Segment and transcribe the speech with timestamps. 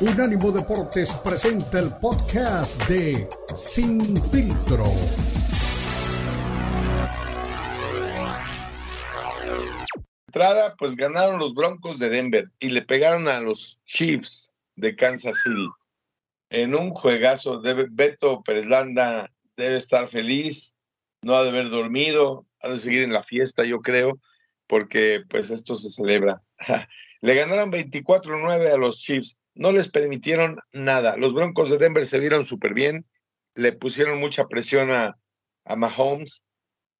[0.00, 4.00] Unánimo Deportes presenta el podcast de Sin
[4.30, 4.84] Filtro.
[10.28, 15.42] Entrada, pues ganaron los Broncos de Denver y le pegaron a los Chiefs de Kansas
[15.42, 15.68] City.
[16.50, 20.76] En un juegazo, debe, Beto Pérez Landa debe estar feliz,
[21.22, 24.20] no ha de haber dormido, ha de seguir en la fiesta, yo creo,
[24.68, 26.40] porque pues esto se celebra.
[27.20, 31.16] le ganaron 24-9 a los Chiefs no les permitieron nada.
[31.16, 33.04] Los Broncos de Denver se vieron súper bien,
[33.56, 35.18] le pusieron mucha presión a,
[35.64, 36.44] a Mahomes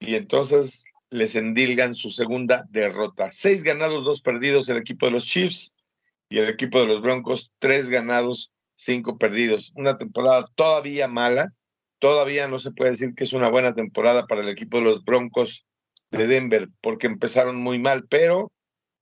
[0.00, 3.30] y entonces les endilgan su segunda derrota.
[3.30, 5.76] Seis ganados, dos perdidos el equipo de los Chiefs
[6.28, 9.70] y el equipo de los Broncos, tres ganados, cinco perdidos.
[9.76, 11.52] Una temporada todavía mala,
[12.00, 15.04] todavía no se puede decir que es una buena temporada para el equipo de los
[15.04, 15.64] Broncos
[16.10, 18.50] de Denver, porque empezaron muy mal, pero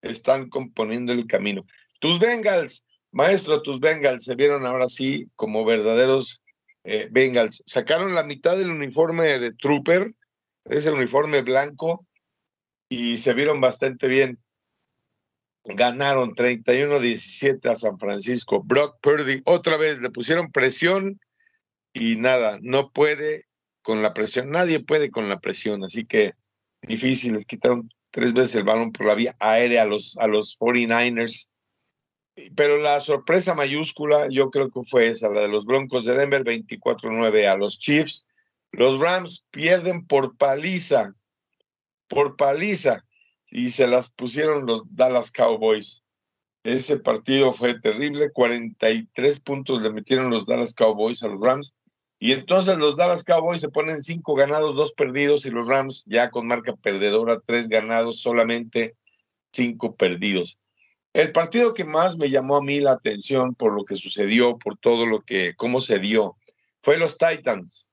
[0.03, 1.65] están componiendo el camino.
[2.01, 6.43] Tus Bengals Maestro, tus Bengals se vieron ahora sí como verdaderos
[6.85, 7.63] eh, Bengals.
[7.67, 10.13] Sacaron la mitad del uniforme de Trooper,
[10.65, 12.07] es el uniforme blanco,
[12.89, 14.39] y se vieron bastante bien.
[15.65, 18.63] Ganaron 31-17 a San Francisco.
[18.63, 21.19] Brock Purdy, otra vez le pusieron presión
[21.93, 23.47] y nada, no puede
[23.83, 26.35] con la presión, nadie puede con la presión, así que
[26.83, 30.59] difícil, les quitaron tres veces el balón por la vía aérea a los, a los
[30.59, 31.49] 49ers
[32.55, 36.45] pero la sorpresa mayúscula yo creo que fue esa, la de los Broncos de Denver
[36.45, 38.27] 24-9 a los Chiefs.
[38.73, 41.15] Los Rams pierden por paliza,
[42.09, 43.05] por paliza,
[43.51, 46.03] y se las pusieron los Dallas Cowboys.
[46.63, 51.75] Ese partido fue terrible, 43 puntos le metieron los Dallas Cowboys a los Rams.
[52.19, 56.31] Y entonces los Dallas Cowboys se ponen cinco ganados, dos perdidos, y los Rams ya
[56.31, 58.97] con marca perdedora, tres ganados, solamente
[59.53, 60.59] cinco perdidos.
[61.17, 64.77] El partido que más me llamó a mí la atención por lo que sucedió, por
[64.77, 66.37] todo lo que, cómo se dio,
[66.83, 67.89] fue los Titans.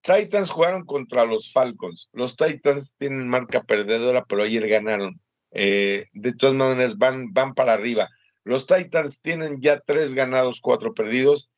[0.00, 2.08] Titans jugaron contra los Falcons.
[2.12, 5.20] Los Titans tienen marca perdedora, pero ayer ganaron.
[5.50, 8.08] Eh, de todas maneras, van, van para arriba.
[8.44, 11.50] Los Titans tienen ya tres ganados, cuatro perdidos.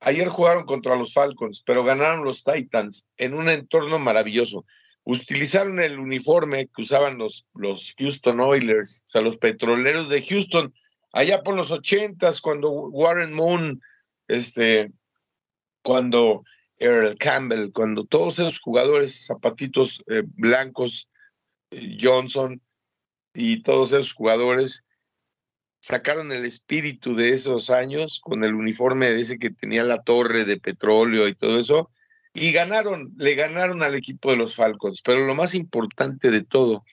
[0.00, 4.64] Ayer jugaron contra los Falcons, pero ganaron los Titans en un entorno maravilloso
[5.06, 10.74] utilizaron el uniforme que usaban los, los Houston Oilers, o sea, los petroleros de Houston,
[11.12, 13.80] allá por los ochentas, cuando Warren Moon,
[14.26, 14.90] este,
[15.82, 16.42] cuando
[16.80, 21.08] Earl Campbell, cuando todos esos jugadores, zapatitos eh, blancos,
[21.70, 22.60] eh, Johnson
[23.32, 24.84] y todos esos jugadores
[25.80, 30.44] sacaron el espíritu de esos años con el uniforme de ese que tenía la torre
[30.44, 31.92] de petróleo y todo eso,
[32.36, 35.00] y ganaron, le ganaron al equipo de los Falcons.
[35.02, 36.84] Pero lo más importante de todo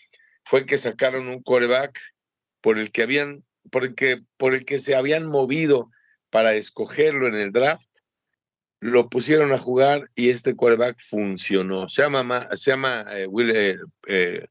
[0.45, 1.99] fue que sacaron un coreback
[2.61, 5.89] por el que habían, por el que, por el que se habían movido
[6.29, 7.89] para escogerlo en el draft.
[8.79, 11.89] Lo pusieron a jugar y este coreback funcionó.
[11.89, 13.77] Se llama, se llama eh, Will, eh,
[14.07, 14.47] eh,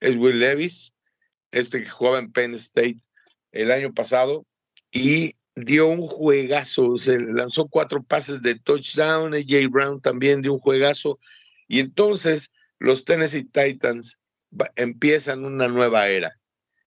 [0.00, 0.94] es Will Levis,
[1.52, 2.98] este que jugaba en Penn State
[3.52, 4.46] el año pasado
[4.90, 10.58] y dio un juegazo, se lanzó cuatro pases de touchdown, AJ Brown también dio un
[10.58, 11.18] juegazo,
[11.68, 14.20] y entonces los Tennessee Titans
[14.76, 16.38] empiezan una nueva era.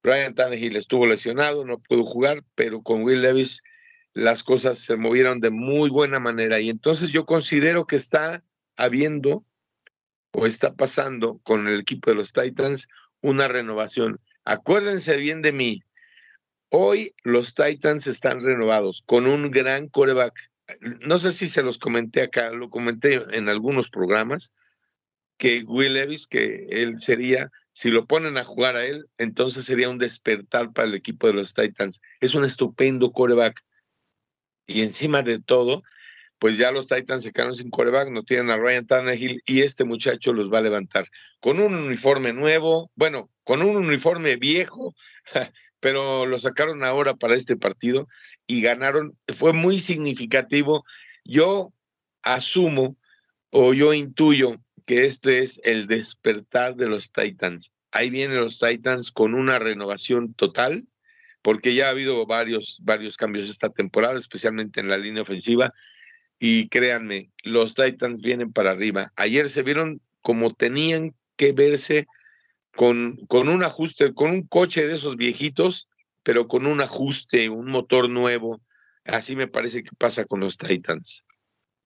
[0.03, 3.61] Brian Tannehill estuvo lesionado, no pudo jugar, pero con Will Levis
[4.13, 8.43] las cosas se movieron de muy buena manera, y entonces yo considero que está
[8.75, 9.45] habiendo
[10.31, 12.89] o está pasando con el equipo de los Titans
[13.21, 14.17] una renovación.
[14.43, 15.83] Acuérdense bien de mí,
[16.69, 20.33] Hoy los Titans están renovados con un gran coreback.
[21.01, 24.51] No sé si se los comenté acá, lo comenté en algunos programas,
[25.37, 29.89] que Will Levis, que él sería, si lo ponen a jugar a él, entonces sería
[29.89, 32.01] un despertar para el equipo de los Titans.
[32.19, 33.63] Es un estupendo coreback.
[34.65, 35.83] Y encima de todo,
[36.39, 39.85] pues ya los Titans se quedaron sin coreback, no tienen a Ryan Tannehill y este
[39.85, 41.07] muchacho los va a levantar
[41.39, 44.93] con un uniforme nuevo, bueno, con un uniforme viejo,
[45.79, 48.07] pero lo sacaron ahora para este partido
[48.45, 49.17] y ganaron.
[49.27, 50.85] Fue muy significativo.
[51.23, 51.73] Yo
[52.23, 52.97] asumo
[53.51, 57.71] o yo intuyo que este es el despertar de los Titans.
[57.91, 60.85] Ahí vienen los Titans con una renovación total,
[61.41, 65.73] porque ya ha habido varios, varios cambios esta temporada, especialmente en la línea ofensiva.
[66.39, 69.11] Y créanme, los Titans vienen para arriba.
[69.15, 72.07] Ayer se vieron como tenían que verse
[72.77, 75.89] con, con un ajuste, con un coche de esos viejitos,
[76.21, 78.61] pero con un ajuste, un motor nuevo.
[79.03, 81.25] Así me parece que pasa con los Titans.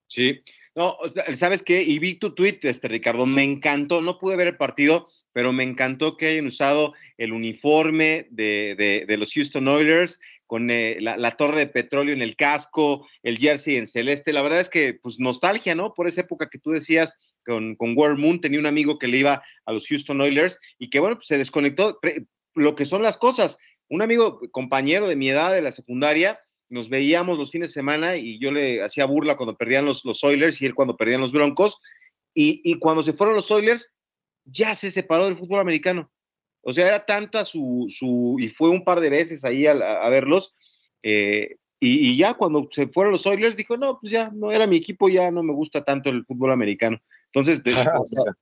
[0.08, 0.42] Sí,
[0.76, 0.98] no,
[1.36, 1.82] ¿sabes qué?
[1.82, 5.64] Y vi tu tweet, este, Ricardo, me encantó, no pude ver el partido, pero me
[5.64, 11.68] encantó que hayan usado el uniforme de, los Houston Oilers con eh, la, torre de
[11.68, 14.34] petróleo en el casco, el jersey en celeste.
[14.34, 15.94] La verdad es que, pues, nostalgia, ¿no?
[15.94, 19.18] Por esa época que tú decías con, con War Moon, tenía un amigo que le
[19.18, 22.00] iba a los Houston Oilers y que, bueno, pues, se desconectó.
[22.54, 23.58] Lo que son las cosas.
[23.88, 26.40] Un amigo, compañero de mi edad de la secundaria,
[26.70, 30.24] nos veíamos los fines de semana y yo le hacía burla cuando perdían los, los
[30.24, 31.82] Oilers y él cuando perdían los Broncos.
[32.34, 33.94] Y, y, cuando se fueron los Oilers,
[34.46, 36.10] ya se separó del fútbol americano.
[36.62, 40.56] O sea, era tanta su, su y fue un par de veces ahí a, verlos.
[41.04, 44.66] Eh, y, y, ya cuando se fueron los Oilers, dijo, no, pues ya no era
[44.66, 47.02] mi equipo, ya no me gusta tanto el fútbol americano.
[47.34, 47.62] Entonces,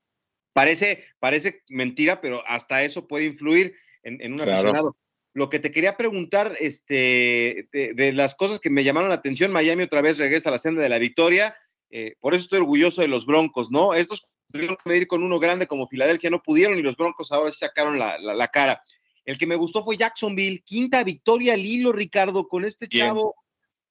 [0.53, 4.95] parece, parece mentira, pero hasta eso puede influir en, en un aficionado.
[5.33, 9.83] Lo que te quería preguntar, este, de, las cosas que me llamaron la atención, Miami
[9.83, 11.55] otra vez regresa a la senda de la victoria,
[11.91, 13.93] eh, por eso estoy orgulloso de los Broncos, ¿no?
[13.93, 17.51] Estos tuvieron que medir con uno grande como Filadelfia, no pudieron y los Broncos ahora
[17.51, 18.83] sí sacaron la, cara.
[19.23, 23.35] El que me gustó fue Jacksonville, quinta victoria al hilo, Ricardo, con este chavo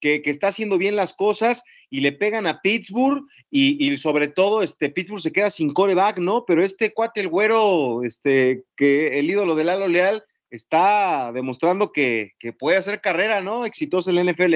[0.01, 4.91] que, está haciendo bien las cosas y le pegan a Pittsburgh y, sobre todo este
[4.91, 6.45] Pittsburgh se queda sin coreback, ¿no?
[6.47, 12.33] Pero este cuate, el güero, este, que el ídolo de Lalo Leal, está demostrando que,
[12.59, 13.67] puede hacer carrera, ¿no?
[13.67, 14.55] Exitosa en la NFL.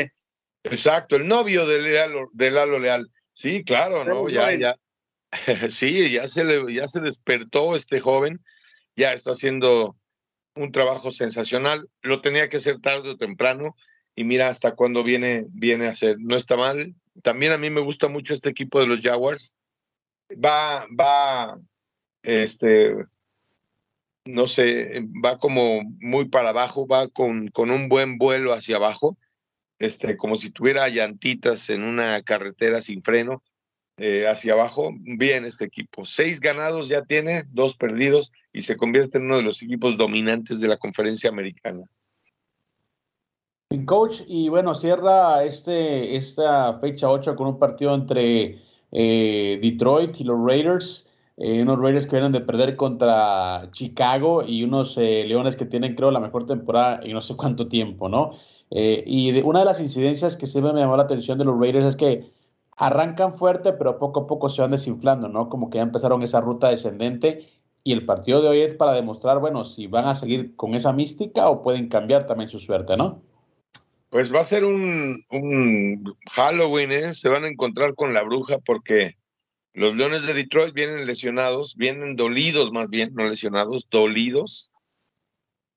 [0.65, 3.11] Exacto, el novio de, Lalo, de Lalo Leal.
[3.33, 4.29] Sí, claro, ¿no?
[4.29, 4.77] Ya, ya.
[5.71, 8.41] Sí, ya se, le, ya se despertó este joven,
[8.97, 9.97] ya está haciendo
[10.55, 11.88] un trabajo sensacional.
[12.03, 13.75] Lo tenía que hacer tarde o temprano
[14.14, 16.17] y mira hasta cuándo viene, viene a hacer.
[16.19, 16.94] No está mal.
[17.23, 19.55] También a mí me gusta mucho este equipo de los Jaguars.
[20.32, 21.59] Va, va,
[22.23, 22.94] este,
[24.25, 29.17] no sé, va como muy para abajo, va con, con un buen vuelo hacia abajo,
[29.79, 33.43] este, como si tuviera llantitas en una carretera sin freno
[33.99, 34.94] eh, hacia abajo.
[35.00, 36.06] Bien este equipo.
[36.06, 40.61] Seis ganados ya tiene, dos perdidos y se convierte en uno de los equipos dominantes
[40.61, 41.85] de la conferencia americana.
[43.87, 48.61] Coach, y bueno, cierra este, esta fecha 8 con un partido entre
[48.93, 51.09] eh, Detroit y los Raiders.
[51.37, 55.95] Eh, unos Raiders que vienen de perder contra Chicago y unos eh, Leones que tienen,
[55.95, 58.33] creo, la mejor temporada en no sé cuánto tiempo, ¿no?
[58.71, 61.97] Y una de las incidencias que siempre me llamó la atención de los Raiders es
[61.97, 62.33] que
[62.77, 65.49] arrancan fuerte, pero poco a poco se van desinflando, ¿no?
[65.49, 67.47] Como que ya empezaron esa ruta descendente
[67.85, 70.93] y el partido de hoy es para demostrar, bueno, si van a seguir con esa
[70.93, 73.23] mística o pueden cambiar también su suerte, ¿no?
[74.12, 75.25] Pues va a ser un,
[76.32, 77.14] Halloween, ¿eh?
[77.14, 79.17] Se van a encontrar con la bruja porque
[79.73, 84.70] los Leones de Detroit vienen lesionados, vienen dolidos más bien, no lesionados, dolidos.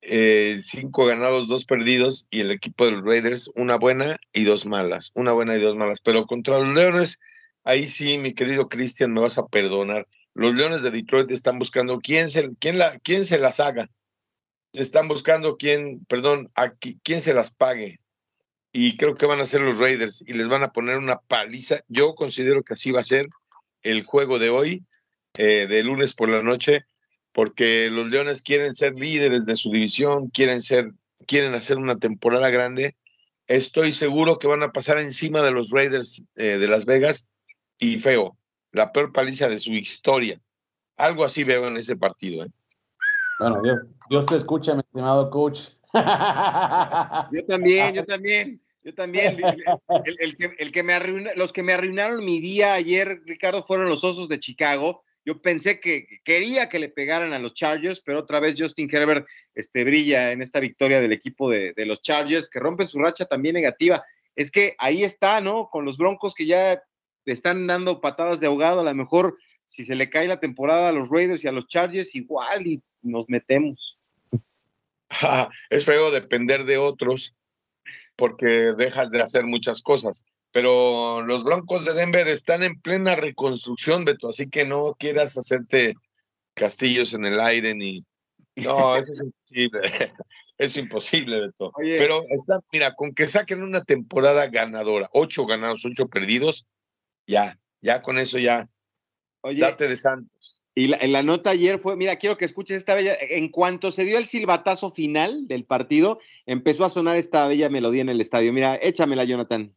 [0.02, 4.66] Eh, cinco ganados, dos perdidos, y el equipo de los Raiders, una buena y dos
[4.66, 6.02] malas, una buena y dos malas.
[6.02, 7.18] Pero contra los Leones,
[7.64, 10.06] ahí sí, mi querido Cristian, me vas a perdonar.
[10.34, 13.88] Los Leones de Detroit están buscando quién se, quién la, quién se las haga.
[14.74, 16.72] Están buscando quién, perdón, a
[17.02, 17.98] quién se las pague.
[18.78, 21.80] Y creo que van a ser los Raiders y les van a poner una paliza.
[21.88, 23.30] Yo considero que así va a ser
[23.82, 24.84] el juego de hoy,
[25.38, 26.84] eh, de lunes por la noche,
[27.32, 30.92] porque los Leones quieren ser líderes de su división, quieren ser,
[31.26, 32.96] quieren hacer una temporada grande.
[33.46, 37.26] Estoy seguro que van a pasar encima de los Raiders eh, de Las Vegas
[37.78, 38.36] y feo,
[38.72, 40.38] la peor paliza de su historia.
[40.98, 42.44] Algo así veo en ese partido.
[42.44, 42.50] ¿eh?
[43.38, 43.78] Bueno, Dios,
[44.10, 45.60] Dios te escucha, mi estimado coach.
[45.94, 48.60] Yo también, yo también.
[48.86, 49.36] Yo también.
[50.04, 50.36] El,
[50.70, 51.00] que, me
[51.34, 55.02] los que me arruinaron mi día ayer, Ricardo, fueron los Osos de Chicago.
[55.24, 59.26] Yo pensé que quería que le pegaran a los Chargers, pero otra vez Justin Herbert
[59.56, 63.56] este, brilla en esta victoria del equipo de, los Chargers, que rompen su racha también
[63.56, 64.04] negativa.
[64.36, 65.68] Es que ahí está, ¿no?
[65.68, 66.80] Con los Broncos que ya
[67.24, 70.92] están dando patadas de ahogado, a lo mejor si se le cae la temporada a
[70.92, 73.98] los Raiders y a los Chargers, igual y nos metemos.
[75.70, 77.36] es feo depender de otros
[78.16, 78.46] porque
[78.76, 80.24] dejas de hacer muchas cosas.
[80.52, 85.94] Pero los Broncos de Denver están en plena reconstrucción, Beto, así que no quieras hacerte
[86.54, 88.04] castillos en el aire ni...
[88.56, 89.80] No, eso es imposible.
[90.58, 91.72] es imposible, Beto.
[91.76, 96.66] Pero está, mira, con que saquen una temporada ganadora, ocho ganados, ocho perdidos,
[97.26, 98.66] ya, ya con eso ya.
[99.42, 100.55] Oye, date de Santos.
[100.78, 104.04] Y la, la, nota ayer fue, mira, quiero que escuches esta bella, en cuanto se
[104.04, 108.52] dio el silbatazo final del partido, empezó a sonar esta bella melodía en el estadio.
[108.52, 109.74] Mira, échamela, Jonathan.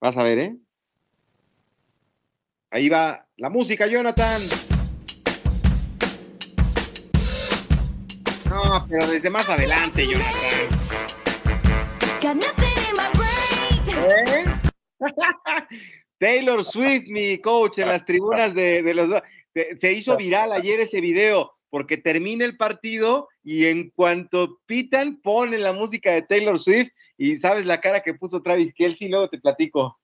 [0.00, 0.56] Vas a ver, ¿eh?
[2.72, 4.42] Ahí va la música, Jonathan.
[8.50, 10.34] No, pero desde más adelante, Jonathan.
[14.08, 14.44] ¿Eh?
[16.22, 19.22] Taylor Swift, mi coach, en las tribunas de, los dos.
[19.76, 25.64] Se hizo viral ayer ese video porque termina el partido y en cuanto pitan, ponen
[25.64, 29.40] la música de Taylor Swift y sabes la cara que puso Travis Kelsey, luego te
[29.40, 29.98] platico.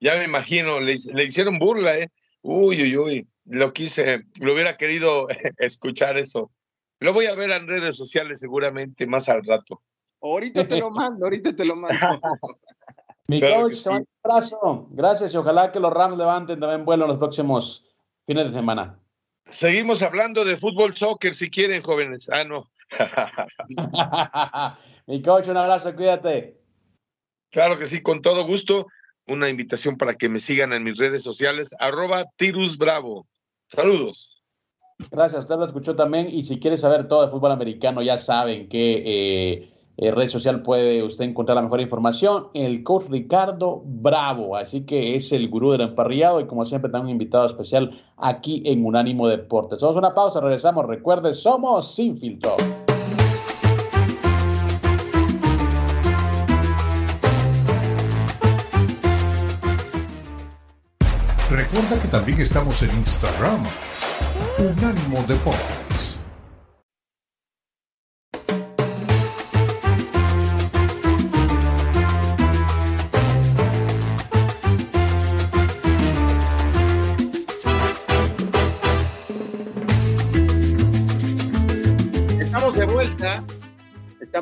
[0.00, 2.10] Ya me imagino, le, hicieron burla, ¿eh?
[2.40, 5.28] Uy, uy, uy, lo quise, lo hubiera querido
[5.58, 6.50] escuchar eso.
[6.98, 9.80] Lo voy a ver en redes sociales seguramente más al rato.
[10.20, 12.20] Ahorita te lo mando, ahorita te lo mando.
[13.32, 14.88] Mi coach, un abrazo.
[14.90, 17.82] Gracias y ojalá que los Rams levanten también vuelo en los próximos
[18.26, 18.98] fines de semana.
[19.46, 22.28] Seguimos hablando de fútbol, soccer, si quieren, jóvenes.
[22.30, 22.70] Ah, no.
[25.06, 26.60] Mi coach, un abrazo, cuídate.
[27.50, 28.86] Claro que sí, con todo gusto
[29.26, 33.26] una invitación para que me sigan en mis redes sociales, arroba Tirus Bravo.
[33.66, 34.42] Saludos.
[35.10, 36.28] Gracias, usted lo escuchó también.
[36.28, 40.62] Y si quiere saber todo de fútbol americano, ya saben que eh, en red social
[40.62, 42.48] puede usted encontrar la mejor información.
[42.54, 47.04] El coach Ricardo Bravo, así que es el gurú del emparrillado y como siempre tengo
[47.04, 49.80] un invitado especial aquí en Unánimo Deportes.
[49.80, 50.86] Somos una pausa, regresamos.
[50.86, 52.56] Recuerde, somos Sin Filtro.
[61.50, 63.62] Recuerda que también estamos en Instagram.
[64.58, 66.11] Unánimo Deportes.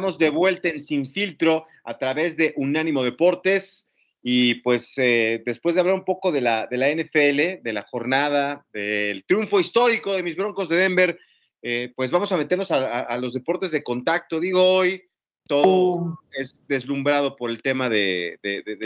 [0.01, 3.87] Estamos de vuelta en Sin Filtro a través de Unánimo Deportes.
[4.23, 7.83] Y pues eh, después de hablar un poco de la, de la NFL, de la
[7.83, 11.19] jornada, del triunfo histórico de mis Broncos de Denver,
[11.61, 14.41] eh, pues vamos a meternos a, los deportes de contacto.
[14.41, 15.03] Digo, hoy
[15.47, 18.39] todo es deslumbrado por el tema de,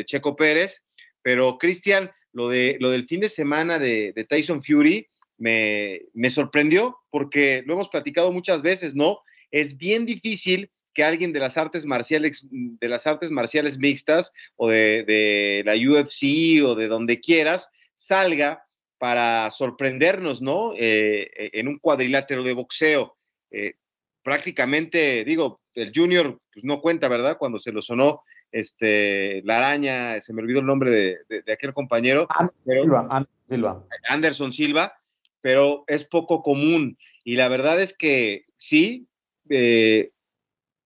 [0.07, 0.85] Checo Pérez,
[1.23, 5.07] pero Cristian, lo, de, lo del fin de semana de, Tyson Fury
[5.39, 9.21] me, me sorprendió porque lo hemos platicado muchas veces, ¿no?
[9.53, 14.71] Es bien difícil que alguien de las artes marciales, de las artes marciales mixtas o
[14.71, 18.65] de, la UFC o de donde quieras, salga
[18.99, 20.73] para sorprendernos, ¿no?
[20.75, 23.17] Eh, eh, en un cuadrilátero de boxeo.
[23.51, 23.75] Eh,
[24.23, 27.37] prácticamente, digo, el Junior pues, no cuenta, ¿verdad?
[27.37, 32.29] Cuando se lo sonó este, la araña, se me olvidó el nombre de, aquel compañero.
[32.31, 34.95] Anderson Silva, Anderson Silva,
[35.41, 36.97] pero es poco común.
[37.25, 39.09] Y la verdad es que sí,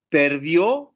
[0.09, 0.95] perdió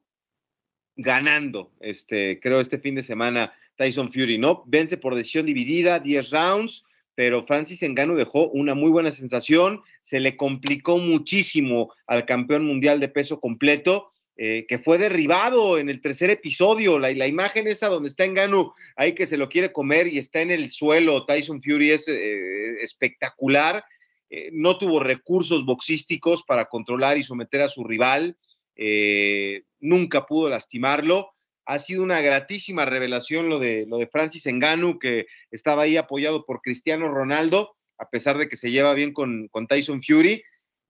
[0.95, 4.63] ganando, este, creo, este fin de semana Tyson Fury, ¿no?
[4.67, 6.83] Vence por decisión dividida, 10 rounds,
[7.15, 12.99] pero Francis Engano dejó una muy buena sensación, se le complicó muchísimo al campeón mundial
[12.99, 17.87] de peso completo, eh, que fue derribado en el tercer episodio, la, la imagen esa
[17.87, 21.61] donde está Engano, ahí que se lo quiere comer y está en el suelo, Tyson
[21.61, 23.83] Fury es eh, espectacular,
[24.31, 28.35] eh, no tuvo recursos boxísticos para controlar y someter a su rival,
[28.75, 31.31] eh, nunca pudo lastimarlo.
[31.65, 36.45] Ha sido una gratísima revelación lo de, lo de Francis Enganu, que estaba ahí apoyado
[36.45, 40.43] por Cristiano Ronaldo, a pesar de que se lleva bien con, Tyson Fury.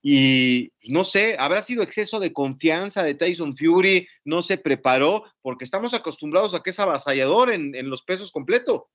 [0.05, 5.63] Y no sé, habrá sido exceso de confianza de Tyson Fury, no se preparó, porque
[5.63, 8.89] estamos acostumbrados a que es avasallador en, en los pesos completo.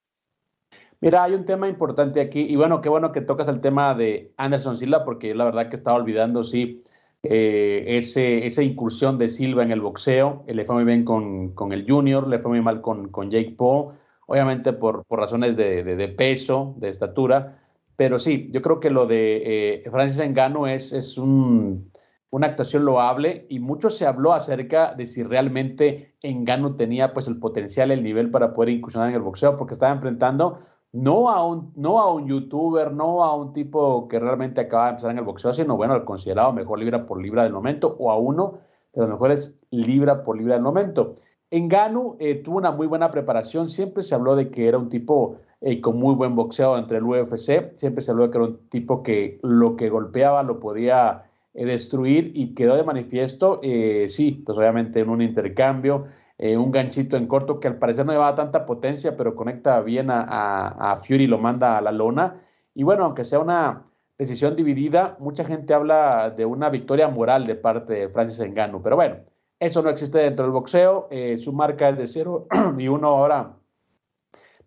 [1.00, 4.32] Mira, hay un tema importante aquí, y bueno, qué bueno que tocas el tema de
[4.36, 6.82] Anderson Silva, porque la verdad que estaba olvidando, sí,
[7.30, 10.44] eh, ese, esa incursión de Silva en el boxeo.
[10.46, 13.92] Le fue muy bien con, el Junior, le fue muy mal con, Jake Paul,
[14.26, 17.58] obviamente por, razones de, peso, de estatura.
[17.96, 21.90] Pero sí, yo creo que lo de eh, Francis Engano es, es un,
[22.30, 27.38] una actuación loable y mucho se habló acerca de si realmente Engano tenía pues el
[27.38, 30.60] potencial, el nivel para poder incursionar en el boxeo, porque estaba enfrentando
[30.92, 34.90] no a un, no a un youtuber, no a un tipo que realmente acaba de
[34.90, 38.10] empezar en el boxeo, sino bueno, al considerado mejor libra por libra del momento, o
[38.10, 38.58] a uno
[38.94, 41.14] de los mejores libra por libra del momento.
[41.50, 44.88] En Ganu eh, tuvo una muy buena preparación, siempre se habló de que era un
[44.88, 48.46] tipo eh, con muy buen boxeo entre el UFC, siempre se habló de que era
[48.46, 54.42] un tipo que lo que golpeaba lo podía eh, destruir y quedó de manifiesto, sí,
[54.44, 56.04] pues obviamente en un intercambio,
[56.38, 60.10] eh, un ganchito en corto que al parecer no llevaba tanta potencia, pero conecta bien
[60.10, 62.36] a, a, Fury y lo manda a la lona.
[62.74, 63.84] Y bueno, aunque sea una
[64.16, 68.80] decisión dividida, mucha gente habla de una victoria moral de parte de Francis Engano.
[68.82, 69.16] Pero bueno,
[69.58, 71.08] eso no existe dentro del boxeo.
[71.10, 72.46] Eh, su marca es de 0
[72.78, 73.56] y 1 ahora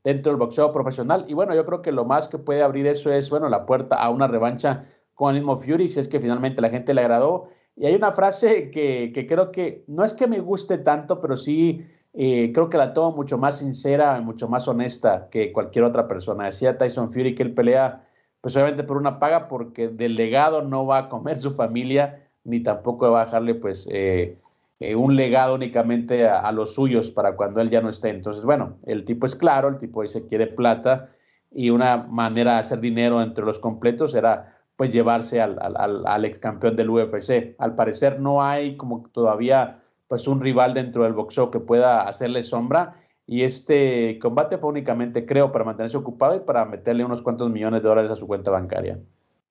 [0.04, 1.26] dentro del boxeo profesional.
[1.30, 3.96] Y bueno, yo creo que lo más que puede abrir eso es, bueno, la puerta
[3.96, 7.48] a una revancha con el mismo Fury, si es que finalmente la gente le agradó
[7.82, 11.84] y hay una frase que, creo que no es que me guste tanto, pero sí
[12.14, 16.08] eh, creo que la toma mucho más sincera y mucho más honesta que cualquier otra
[16.08, 16.46] persona.
[16.46, 18.08] Decía Tyson Fury que él pelea,
[18.40, 22.62] pues obviamente por una paga, porque del legado no va a comer su familia, ni
[22.62, 24.38] tampoco va a bajarle, pues, eh,
[24.80, 28.10] eh, un legado únicamente a, los suyos para cuando él ya no esté.
[28.10, 31.10] Entonces, bueno, el tipo es claro, el tipo dice quiere plata
[31.50, 36.26] y una manera de hacer dinero entre los completos era pues llevarse al, al, al
[36.26, 37.54] ex campeón del UFC.
[37.60, 42.42] Al parecer no hay como todavía pues un rival dentro del boxeo que pueda hacerle
[42.42, 42.96] sombra
[43.28, 47.84] y este combate fue únicamente creo para mantenerse ocupado y para meterle unos cuantos millones
[47.84, 48.98] de dólares a su cuenta bancaria.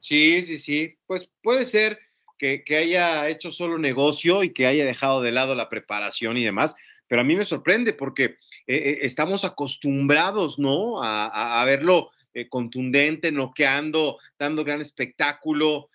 [0.01, 2.01] Sí, sí, sí, pues puede ser
[2.37, 6.75] que, haya hecho solo negocio y que haya dejado de lado la preparación y demás,
[7.07, 8.35] pero a mí me sorprende porque eh,
[8.67, 11.01] eh, estamos acostumbrados, ¿no?
[11.01, 15.89] A, verlo eh, contundente, noqueando, dando gran espectáculo,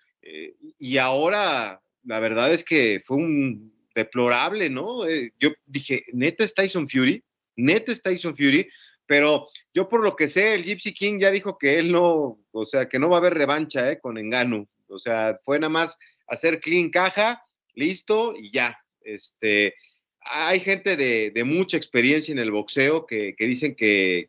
[0.78, 5.08] y ahora la verdad es que fue un deplorable, ¿no?
[5.38, 7.22] yo dije, neta es Tyson Fury,
[7.54, 8.68] neta es Tyson Fury,
[9.06, 12.64] pero yo por lo que sé, el Gypsy King ya dijo que él no, o
[12.64, 13.98] sea, que no va a haber revancha ¿eh?
[14.00, 14.68] con Engano.
[14.88, 17.42] O sea, fue nada más hacer clean caja,
[17.74, 18.78] listo y ya.
[19.00, 19.74] Este,
[20.20, 24.28] hay gente de, mucha experiencia en el boxeo que, dicen que,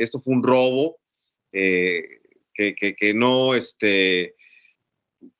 [0.00, 0.98] esto fue un robo,
[1.52, 2.20] eh,
[2.54, 4.34] que, no, este,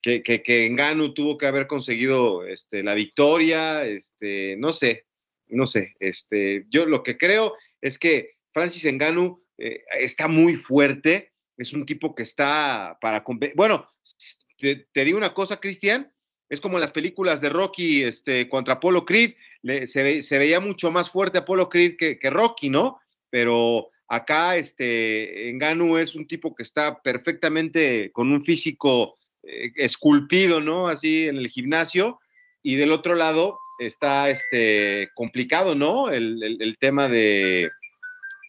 [0.03, 5.07] que, que, Engano tuvo que haber conseguido este, la victoria, este, no sé,
[5.49, 11.33] no sé, este, yo lo que creo es que Francis Engano eh, está muy fuerte,
[11.57, 13.23] es un tipo que está para,
[13.55, 13.91] bueno,
[14.57, 16.11] te, digo una cosa, Cristian,
[16.49, 19.35] es como en las películas de Rocky este, contra Apollo Creed,
[19.87, 23.01] se, veía mucho más fuerte Apollo Creed que, Rocky, ¿no?
[23.31, 29.15] Pero acá, este, Enganu es un tipo que está perfectamente con un físico
[29.45, 30.89] eh, esculpido, ¿no?
[30.89, 32.19] Así en el gimnasio,
[32.63, 36.11] y del otro lado está, este, complicado, ¿no?
[36.11, 37.71] El, tema de,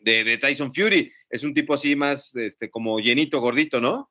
[0.01, 4.09] de, Tyson Fury, es un tipo así más, este, como llenito, gordito, ¿no?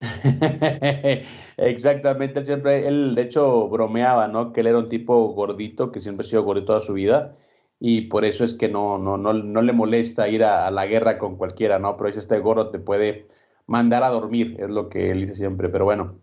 [1.56, 4.52] Exactamente, él siempre, él de hecho bromeaba, ¿no?
[4.52, 7.34] Que él era un tipo gordito, que siempre ha sido gordito toda su vida,
[7.80, 11.18] y por eso es que no, no, no, no le molesta ir a, la guerra
[11.18, 11.96] con cualquiera, ¿no?
[11.96, 13.26] Pero dice, este gordo te puede
[13.66, 15.68] mandar a dormir, es lo que él dice siempre.
[15.68, 16.16] Pero bueno,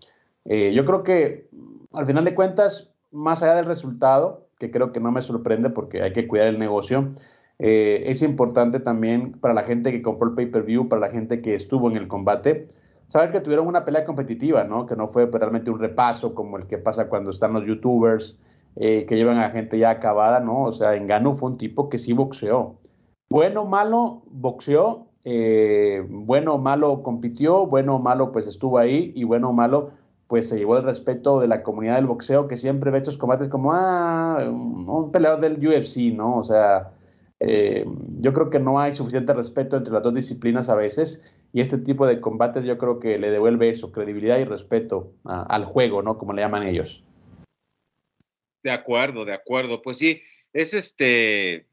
[0.46, 1.48] eh, yo creo que
[1.94, 6.02] al final de cuentas, más allá del resultado, que creo que no me sorprende porque
[6.02, 7.14] hay que cuidar el negocio,
[7.60, 11.56] eh, es importante también para la gente que compró el pay-per-view, para la gente que
[11.56, 12.68] estuvo en el combate,
[13.08, 14.86] saber que tuvieron una pelea competitiva, ¿no?
[14.86, 18.40] Que no fue realmente un repaso como el que pasa cuando están los youtubers
[18.76, 20.64] eh, que llevan a gente ya acabada, ¿no?
[20.64, 22.76] O sea, Engano fue un tipo que sí boxeó.
[23.30, 29.92] Bueno malo, boxeó, eh, bueno malo compitió, bueno malo pues estuvo ahí y bueno malo
[30.28, 33.50] pues se llevó el respeto de la comunidad del boxeo que siempre ve estos combates
[33.50, 36.38] como, ah, un, peleador del UFC, ¿no?
[36.38, 36.92] O sea,
[37.40, 37.86] eh,
[38.20, 41.78] yo creo que no hay suficiente respeto entre las dos disciplinas a veces y este
[41.78, 46.18] tipo de combates yo creo que le devuelve eso, credibilidad y respeto al juego, ¿no?
[46.18, 47.04] Como le llaman ellos.
[48.66, 49.84] De acuerdo, de acuerdo.
[49.84, 51.68] Pues sí, es este,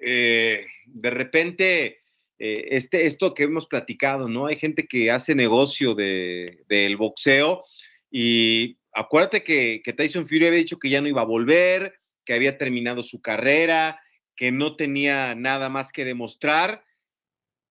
[0.00, 1.98] eh, de repente,
[2.38, 4.46] eh, este, esto que hemos platicado, ¿no?
[4.46, 7.66] Hay gente que hace negocio de, del boxeo
[8.10, 12.32] y acuérdate que, que Tyson Fury había dicho que ya no iba a volver, que
[12.32, 14.00] había terminado su carrera,
[14.34, 16.82] que no tenía nada más que demostrar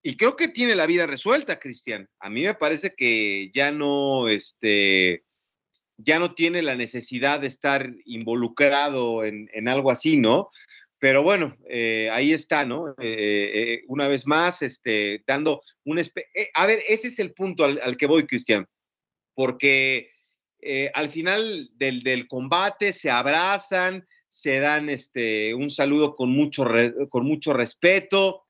[0.00, 2.08] y creo que tiene la vida resuelta, Cristian.
[2.20, 5.24] A mí me parece que ya no, este,
[5.96, 10.50] ya no tiene la necesidad de estar involucrado en, algo así, ¿no?
[10.98, 12.90] Pero bueno, eh, ahí está, ¿no?
[12.90, 16.00] Eh, eh, una vez más, este, dando un...
[16.54, 18.66] a ver, ese es el punto al, que voy, Cristian,
[19.34, 20.10] porque
[20.94, 26.64] al final del, del, combate se abrazan, se dan este, un saludo con mucho,
[27.10, 28.44] con mucho respeto,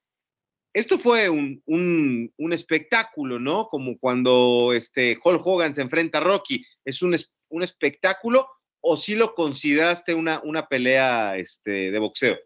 [0.74, 3.68] esto fue un, espectáculo, ¿no?
[3.68, 6.66] Como cuando este Hulk Hogan se enfrenta a Rocky.
[6.85, 7.14] ¿Es un,
[7.54, 8.46] un espectáculo
[8.80, 12.36] o sí lo consideraste una, una pelea este, de boxeo?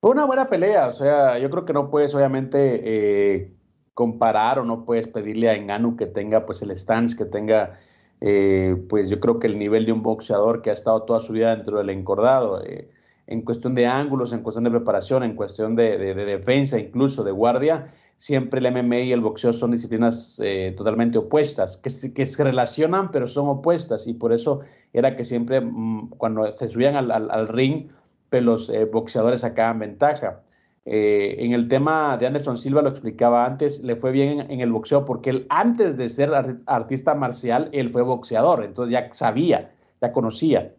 [0.00, 3.52] Fue una buena pelea, o sea, yo creo que no puedes obviamente eh,
[3.94, 7.78] comparar o no puedes pedirle a Enganu que tenga pues el stance, que tenga
[8.20, 11.32] eh, pues yo creo que el nivel de un boxeador que ha estado toda su
[11.32, 12.64] vida dentro del encordado.
[12.64, 12.88] Eh,
[13.26, 17.92] en cuestión de ángulos, en cuestión de preparación, en cuestión de, defensa, incluso de guardia,
[18.22, 23.10] siempre el MMA y el boxeo son disciplinas eh, totalmente opuestas, que, que, se relacionan
[23.10, 24.60] pero son opuestas y por eso
[24.92, 27.88] era que siempre mm, cuando se subían al, ring,
[28.30, 30.40] pues los eh, boxeadores sacaban ventaja.
[30.84, 34.70] Eh, en el tema de Anderson Silva, lo explicaba antes, le fue bien en, el
[34.70, 36.30] boxeo porque él antes de ser
[36.66, 40.70] artista marcial, él fue boxeador, entonces ya sabía, ya conocía.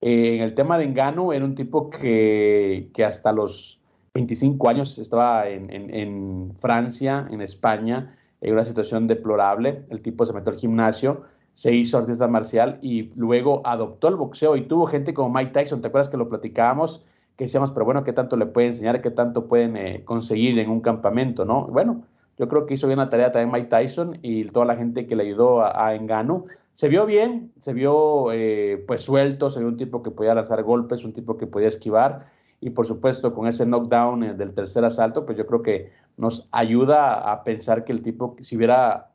[0.00, 3.82] En el tema de Engano, era un tipo que, que hasta los
[4.16, 9.84] 25 años estaba en, Francia, en España, en una situación deplorable.
[9.90, 14.56] El tipo se metió al gimnasio, se hizo artista marcial y luego adoptó el boxeo
[14.56, 17.04] y tuvo gente como Mike Tyson, ¿te acuerdas que lo platicábamos?
[17.36, 19.02] Que decíamos, pero bueno, ¿qué tanto le puede enseñar?
[19.02, 21.44] ¿Qué tanto pueden eh, conseguir en un campamento?
[21.44, 21.66] ¿no?
[21.66, 22.02] Bueno,
[22.38, 25.14] yo creo que hizo bien la tarea también Mike Tyson y toda la gente que
[25.14, 26.46] le ayudó a, a Engano.
[26.72, 30.62] Se vio bien, se vio eh, pues suelto, se vio un tipo que podía lanzar
[30.62, 34.84] golpes, un tipo que podía esquivar y por supuesto con ese knockdown eh, del tercer
[34.84, 39.12] asalto, pues yo creo que nos ayuda a pensar que el tipo, si hubiera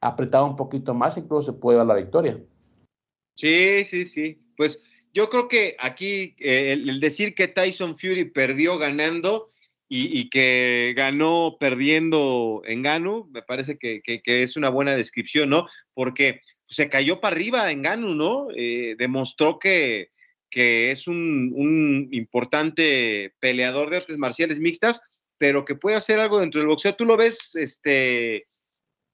[0.00, 2.40] apretado un poquito más, incluso se puede dar la victoria.
[3.34, 4.40] Sí, sí, sí.
[4.56, 9.50] Pues yo creo que aquí eh, el, decir que Tyson Fury perdió ganando
[9.88, 15.68] y, que ganó perdiendo en Ganu, me parece que, es una buena descripción, ¿no?
[15.94, 18.48] Porque se cayó para arriba en Ganu, ¿no?
[18.56, 20.10] Eh, demostró que,
[20.56, 25.02] que es un, importante peleador de artes marciales mixtas,
[25.36, 26.94] pero que puede hacer algo dentro del boxeo.
[26.94, 28.46] ¿Tú lo ves este,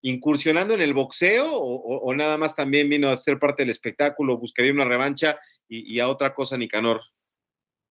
[0.02, 4.70] incursionando en el boxeo o, nada más también vino a ser parte del espectáculo, buscaría
[4.70, 5.36] una revancha
[5.68, 7.00] y, a otra cosa, Nicanor?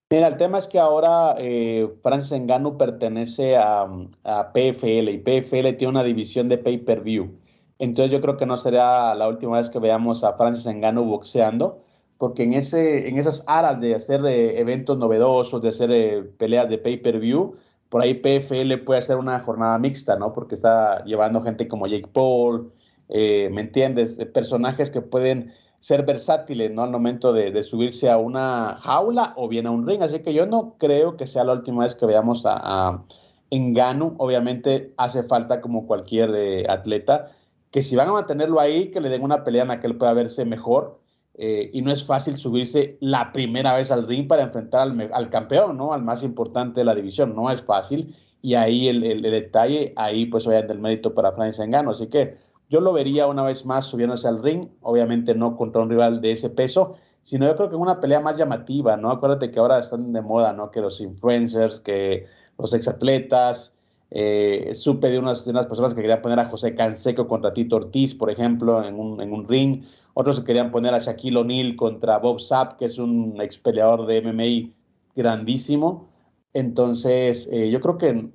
[0.10, 3.82] Mira, el tema es que ahora eh, Francis Engano pertenece a,
[4.24, 7.38] a, PFL y PFL tiene una división de pay-per-view.
[7.80, 11.84] Entonces yo creo que no será la última vez que veamos a Francis Engano boxeando,
[12.22, 16.70] porque en, ese, en esas aras de hacer eh, eventos novedosos, de hacer eh, peleas
[16.70, 17.56] de pay-per-view,
[17.90, 20.32] por ahí PFL puede hacer una jornada mixta, ¿no?
[20.32, 22.72] Porque está llevando gente como Jake Paul,
[23.10, 24.16] ¿me entiendes?
[24.34, 26.84] personajes que pueden ser versátiles, ¿no?
[26.84, 30.04] Al momento de, subirse a una jaula o bien a un ring.
[30.04, 33.04] Así que yo no creo que sea la última vez que veamos a, a
[33.50, 34.14] Engano.
[34.20, 37.32] Obviamente hace falta, como cualquier eh, atleta,
[37.72, 39.98] que si van a mantenerlo ahí, que le den una pelea en la que él
[39.98, 41.01] pueda verse mejor.
[41.36, 45.78] Eh, y no es fácil subirse la primera vez al ring para enfrentar al, campeón,
[45.78, 45.94] ¿no?
[45.94, 47.36] Al más importante de la división.
[47.36, 48.16] No es fácil.
[48.42, 51.92] Y ahí el, el, detalle, ahí pues obviamente el mérito para Francis Engano.
[51.92, 52.38] Así que
[52.70, 56.32] yo lo vería una vez más subiéndose al ring, obviamente no contra un rival de
[56.32, 59.12] ese peso, sino yo creo que una pelea más llamativa, ¿no?
[59.12, 60.72] Acuérdate que ahora están de moda, ¿no?
[60.72, 63.76] Que los influencers, que los exatletas,
[64.14, 67.78] eh, supe de unas, de unas personas que querían poner a José Canseco contra Tito
[67.78, 71.78] Ortiz, por ejemplo, en un, en un ring, otros que querían poner a Shaquille O'Neal
[71.78, 74.74] contra Bob Sapp, que es un ex peleador de MMA
[75.16, 76.10] grandísimo.
[76.54, 78.30] Entonces, eh, yo creo que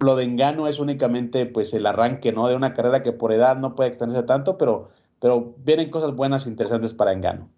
[0.00, 2.48] lo de Engano es únicamente pues el arranque, ¿no?
[2.48, 4.90] De una carrera que por edad no puede extenderse tanto, pero,
[5.20, 7.48] pero vienen cosas buenas e interesantes para Engano.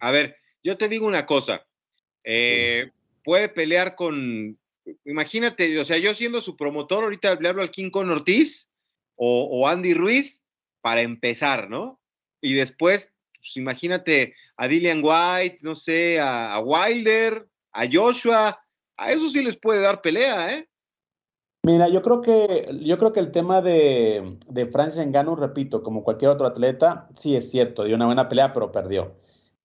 [0.00, 1.64] A ver, yo te digo una cosa.
[2.24, 2.90] Eh,
[3.24, 4.58] puede pelear con,
[5.04, 8.68] imagínate, o sea, yo siendo su promotor, ahorita le hablo al King Con Ortiz
[9.16, 10.42] o, Andy Ruiz
[10.80, 12.00] para empezar, ¿no?
[12.40, 18.58] Y después, pues imagínate a Dillian White, no sé, a, Wilder, a Joshua,
[18.96, 20.68] a eso sí les puede dar pelea, ¿eh?
[21.64, 26.02] Mira, yo creo que, yo creo que el tema de, de Francis Ngannou, repito, como
[26.02, 29.14] cualquier otro atleta, sí es cierto, dio una buena pelea, pero perdió.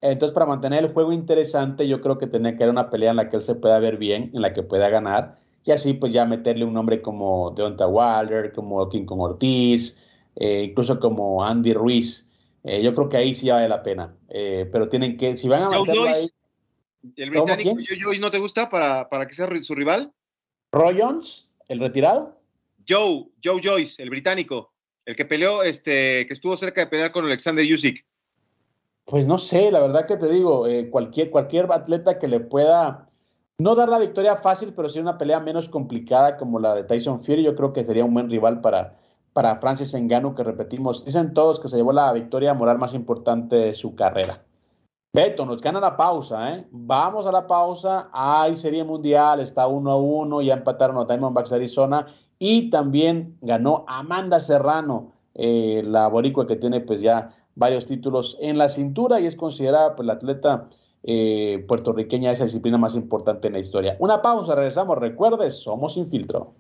[0.02, 3.18] Entonces, para mantener el juego interesante, yo creo que tenía que haber una pelea en
[3.18, 6.14] la que él se pueda ver bien, en la que pueda ganar, y así pues
[6.14, 9.98] ya meterle un nombre como Deonta Wilder, como King Kong Ortiz,
[10.36, 12.30] eh, incluso como Andy Ruiz.
[12.64, 14.16] Eh, yo creo que ahí sí vale la pena.
[14.30, 16.30] Eh, pero tienen que, si van a meterlo ahí...
[17.16, 20.12] ¿El británico Joe Joyce no te gusta para, para que sea su rival?
[20.72, 21.48] ¿Roy Jones?
[21.68, 22.40] ¿El retirado?
[22.88, 24.74] Joe, Joe Joyce, el británico,
[25.06, 28.06] el que peleó, este, que estuvo cerca de pelear con Alexander Usyk.
[29.08, 33.06] Pues no sé, la verdad que te digo, eh, cualquier, cualquier atleta que le pueda
[33.58, 37.24] no dar la victoria fácil, pero sí una pelea menos complicada como la de Tyson
[37.24, 38.98] Fury, yo creo que sería un buen rival para,
[39.32, 43.56] para Francis Ngannou, que repetimos, dicen todos que se llevó la victoria moral más importante
[43.56, 44.44] de su carrera.
[45.14, 46.68] Beto, nos gana la pausa, ¿eh?
[46.70, 48.10] Vamos a la pausa.
[48.12, 53.86] Hay serie mundial, está uno a uno, ya empataron a Diamondbacks Arizona y también ganó
[53.88, 59.26] Amanda Serrano, eh, la boricua que tiene pues ya varios títulos en la cintura y
[59.26, 60.70] es considerada pues la atleta
[61.04, 63.98] eh, puertorriqueña de esa disciplina más importante en la historia.
[64.00, 64.98] Una pausa, regresamos.
[64.98, 66.54] Recuerde, somos sin filtro.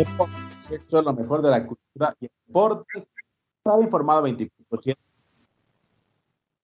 [0.00, 3.06] Es lo mejor de la cultura y el deporte.
[3.58, 4.96] Estaba informado 24%.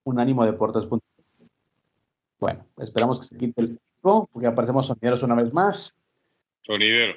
[0.05, 0.87] Unánimo Deportes.
[2.38, 6.01] Bueno, esperamos que se quite el técnico, porque aparecemos sonideros una vez más.
[6.62, 7.14] Sonidero.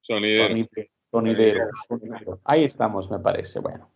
[0.00, 0.48] Sonidero.
[1.10, 1.70] Sonidero.
[1.86, 2.40] sonidero.
[2.44, 3.60] Ahí estamos, me parece.
[3.60, 3.88] Bueno.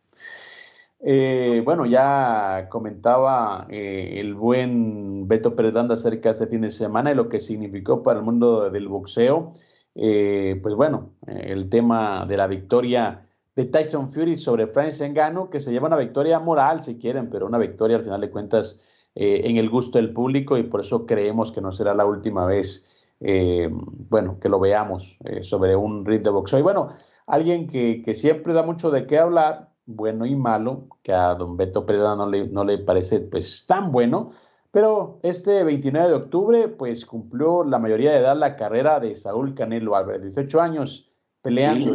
[1.01, 7.13] Eh, bueno, ya comentaba eh, el buen Beto Pérez acerca de este fin de semana
[7.13, 9.53] y lo que significó para el mundo del boxeo.
[10.01, 15.59] Eh, pues bueno, el tema de la victoria de Tyson Fury sobre Francis Ngannou, que
[15.59, 18.79] se lleva una victoria moral, si quieren, pero una victoria al final de cuentas
[19.15, 22.87] en el gusto del público y por eso creemos que no será la última vez,
[23.19, 26.61] bueno, que lo veamos sobre un ring de boxeo.
[26.61, 26.95] Y bueno,
[27.27, 31.57] alguien que, que siempre da mucho de qué hablar, bueno y malo, que a don
[31.57, 34.33] Beto Pereda no le, no le parece pues tan bueno,
[34.71, 39.55] pero este 29 de octubre pues cumplió la mayoría de edad la carrera de Saúl
[39.55, 41.11] Canelo Álvarez, 18 años
[41.43, 41.93] peleando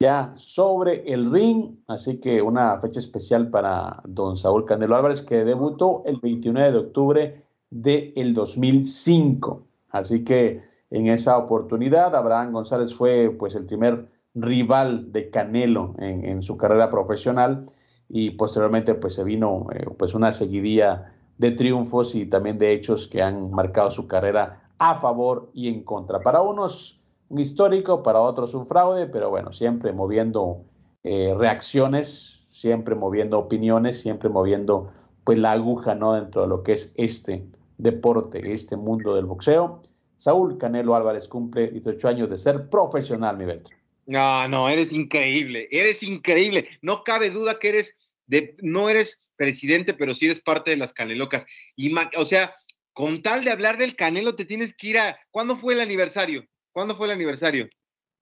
[0.00, 5.44] ya sobre el ring, así que una fecha especial para don Saúl Canelo Álvarez que
[5.44, 13.34] debutó el 29 de octubre del 2005, así que en esa oportunidad Abraham González fue
[13.38, 17.66] pues el primer rival de Canelo en, su carrera profesional
[18.16, 23.08] y posteriormente pues se vino eh, pues una seguidilla de triunfos y también de hechos
[23.08, 26.20] que han marcado su carrera a favor y en contra.
[26.20, 30.60] Para unos un histórico, para otros un fraude, pero bueno, siempre moviendo
[31.02, 34.92] eh, reacciones, siempre moviendo opiniones, siempre moviendo
[35.24, 37.44] pues la aguja no dentro de lo que es este
[37.78, 39.82] deporte, este mundo del boxeo.
[40.18, 43.72] Saúl Canelo Álvarez cumple 18 años de ser profesional, mi Beto.
[44.06, 46.68] No, no, eres increíble, eres increíble.
[46.80, 47.96] No cabe duda que eres,
[48.26, 51.46] de, no eres presidente, pero sí eres parte de las canelocas.
[51.76, 52.54] Y, o sea,
[52.92, 55.18] con tal de hablar del canelo, te tienes que ir a.
[55.30, 56.46] ¿Cuándo fue el aniversario?
[56.72, 57.68] ¿Cuándo fue el aniversario?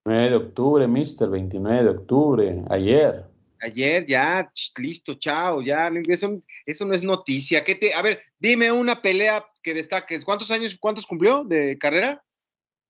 [0.05, 3.25] 9 de octubre, mister, 29 de octubre, ayer.
[3.61, 7.63] Ayer, ya, listo, chao, ya, eso, eso no es noticia.
[7.63, 10.25] ¿Qué te, a ver, dime una pelea que destaques.
[10.25, 12.25] ¿Cuántos años, cuántos cumplió de carrera?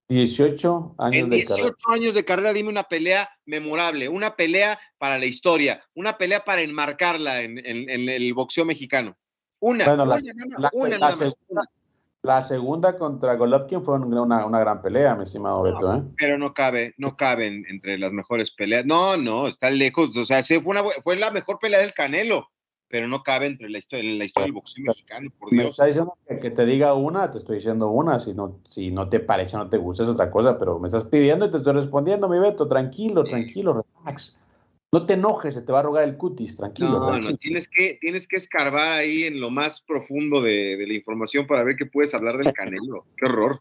[0.08, 1.68] 18 años de carrera.
[1.68, 6.44] 18 años de carrera, dime una pelea memorable, una pelea para la historia, una pelea
[6.44, 9.16] para enmarcarla en, el boxeo mexicano.
[9.60, 10.16] Una, bueno, la,
[10.72, 11.62] una, segunda,
[12.22, 15.94] la, segunda, contra Golovkin fue una, una gran pelea, mi estimado Beto.
[15.94, 16.02] ¿eh?
[16.16, 18.84] Pero no cabe, no cabe entre las mejores peleas.
[18.84, 20.16] No, no, está lejos.
[20.16, 22.48] O sea, fue, una, fue la mejor pelea del Canelo
[22.92, 25.64] pero no cabe entre la historia, en la historia del boxeo mexicano, por Dios.
[25.64, 29.08] Me está diciendo que, te diga una, te estoy diciendo una, si no, si no
[29.08, 31.56] te parece o no te gusta es otra cosa, pero me estás pidiendo y te
[31.56, 34.36] estoy respondiendo, mi Beto, tranquilo, tranquilo, relax.
[34.92, 36.90] No te enojes, se te va a arrugar el cutis, tranquilo.
[36.90, 41.46] No, no, tienes que, tienes que escarbar ahí en lo más profundo de, la información
[41.46, 43.06] para ver qué puedes hablar del Canelo.
[43.16, 43.58] qué horror.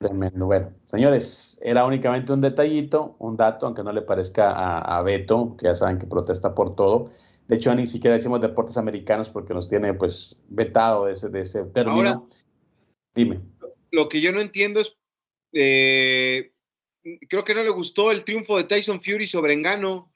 [0.00, 0.46] Tremendo.
[0.46, 5.56] Bueno, señores, era únicamente un detallito, un dato, aunque no le parezca a, a Beto,
[5.56, 7.10] que ya saben que protesta por todo.
[7.52, 11.42] De hecho, ni siquiera decimos deportes americanos porque nos tiene pues vetado de ese, de
[11.42, 11.98] ese término.
[11.98, 12.22] Ahora,
[13.14, 13.40] Dime.
[13.90, 14.96] Lo que yo no entiendo es,
[15.52, 16.52] eh,
[17.28, 20.10] creo que no le gustó el triunfo de Tyson Fury sobre Engano.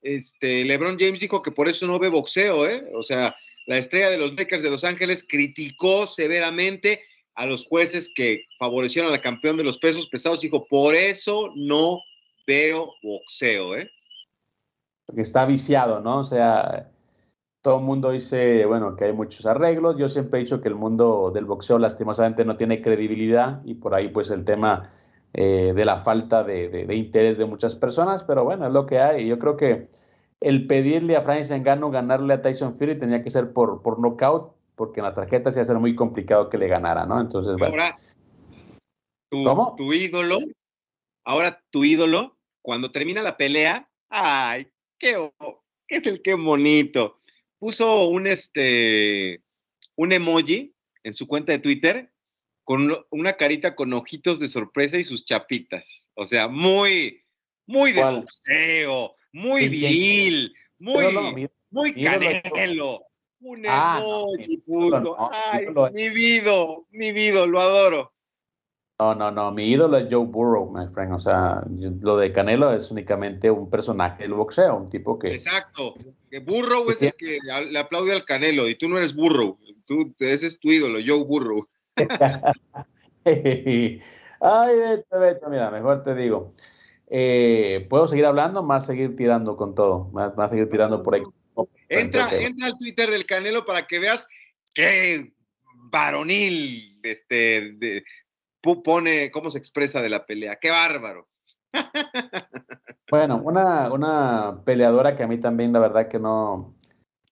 [0.00, 2.90] Este, LeBron James dijo que por eso no ve boxeo, ¿eh?
[2.94, 7.02] O sea, la estrella de los Lakers de Los Ángeles criticó severamente
[7.34, 10.40] a los jueces que favorecieron al campeón de los pesos pesados.
[10.40, 12.00] Dijo, por eso no
[12.46, 13.90] veo boxeo, ¿eh?
[15.14, 16.18] Que está viciado, ¿no?
[16.18, 16.90] O sea,
[17.62, 19.96] todo el mundo dice, bueno, que hay muchos arreglos.
[19.98, 23.94] Yo siempre he dicho que el mundo del boxeo lastimosamente no tiene credibilidad y por
[23.94, 24.90] ahí pues el tema
[25.34, 29.26] eh, de la falta de, interés de muchas personas, pero bueno, es lo que hay.
[29.26, 29.88] Yo creo que
[30.40, 34.54] el pedirle a Francis Ngannou ganarle a Tyson Fury tenía que ser por, por knockout,
[34.74, 37.20] porque en la tarjeta se iba a ser muy complicado que le ganara, ¿no?
[37.20, 37.74] Entonces, bueno.
[37.74, 37.98] Ahora,
[39.28, 40.38] tu, tu ídolo,
[41.24, 44.66] ahora tu ídolo, cuando termina la pelea, ay,
[45.00, 45.32] qué,
[45.88, 47.20] es el qué bonito.
[47.58, 49.42] Puso un, este,
[49.96, 52.12] un emoji en su cuenta de Twitter
[52.62, 56.06] con una carita con ojitos de sorpresa y sus chapitas.
[56.14, 57.24] O sea, muy,
[57.66, 63.04] muy de boxeo, muy viril, muy, muy canelo.
[63.40, 65.16] Un ah, emoji puso.
[65.32, 66.52] Ay, mi vida,
[66.90, 68.12] mi vida, lo adoro.
[69.00, 69.50] No, no, no.
[69.50, 71.14] Mi ídolo es Joe Burrow, my friend.
[71.14, 71.62] O sea,
[72.02, 75.28] lo de Canelo es únicamente un personaje del boxeo, un tipo que.
[75.28, 75.94] Exacto.
[76.44, 77.38] Burrow es el que
[77.70, 79.58] le aplaude al Canelo y tú no eres Burrow.
[79.86, 81.66] Tú, ese es tu ídolo, Joe Burrow.
[83.24, 86.54] Ay, vete, vete, mira, mejor te digo.
[87.08, 91.22] Eh, Puedo seguir hablando, más seguir tirando con todo, más, más seguir tirando por ahí.
[91.88, 94.28] Entra, entra al Twitter del Canelo para que veas
[94.74, 95.32] qué
[95.90, 98.04] varonil este, de,
[98.62, 100.56] pone cómo se expresa de la pelea.
[100.60, 101.28] ¡Qué bárbaro!
[103.10, 106.76] Bueno, una, una peleadora que a mí también, la verdad que no,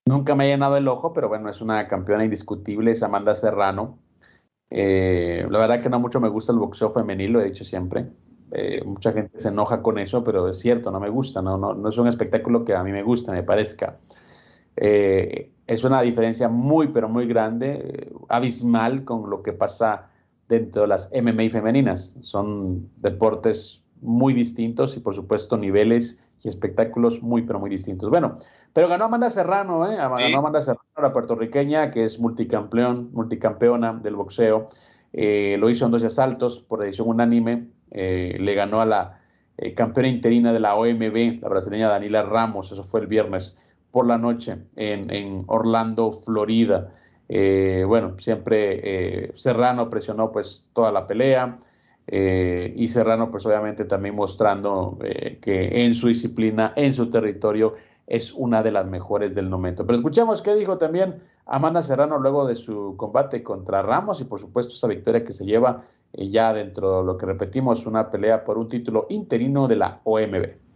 [0.07, 4.01] nunca me ha llenado el ojo, pero bueno, es una campeona indiscutible, es Amanda Serrano.
[4.71, 8.09] Eh, la verdad que no mucho me gusta el boxeo femenil, lo he dicho siempre.
[8.51, 11.75] Eh, mucha gente se enoja con eso, pero es cierto, no me gusta, no, no,
[11.75, 13.99] no es un espectáculo que a mí me gusta, me parezca.
[14.75, 20.11] Eh, es una diferencia muy, pero muy grande, abismal con lo que pasa
[20.49, 22.17] dentro de las MMA femeninas.
[22.23, 28.11] Son deportes muy distintos y por supuesto niveles y espectáculos muy, pero muy distintos.
[28.11, 28.39] Bueno,
[28.73, 29.97] pero ganó Amanda Serrano, ¿eh?
[29.97, 34.67] Ganó Amanda Serrano, la puertorriqueña, que es multicampeón, multicampeona del boxeo.
[35.13, 37.69] Eh, lo hizo en dos asaltos por decisión unánime.
[37.91, 39.21] Eh, le ganó a la
[39.57, 42.71] eh, campeona interina de la OMB, la brasileña Daniela Ramos.
[42.71, 43.57] Eso fue el viernes
[43.91, 46.93] por la noche en, en Orlando, Florida.
[47.29, 51.59] Bueno, siempre Serrano presionó pues toda la pelea.
[52.07, 54.99] y Serrano, pues obviamente también mostrando
[55.43, 57.75] que en su disciplina, en su territorio,
[58.09, 59.87] es una de las mejores del momento.
[59.87, 64.41] Pero escuchemos qué dijo también Amanda Serrano luego de su combate contra Ramos y por
[64.41, 68.45] supuesto esa victoria que se lleva eh, ya dentro de lo que repetimos, una pelea
[68.45, 70.68] por un título interino de la OMB.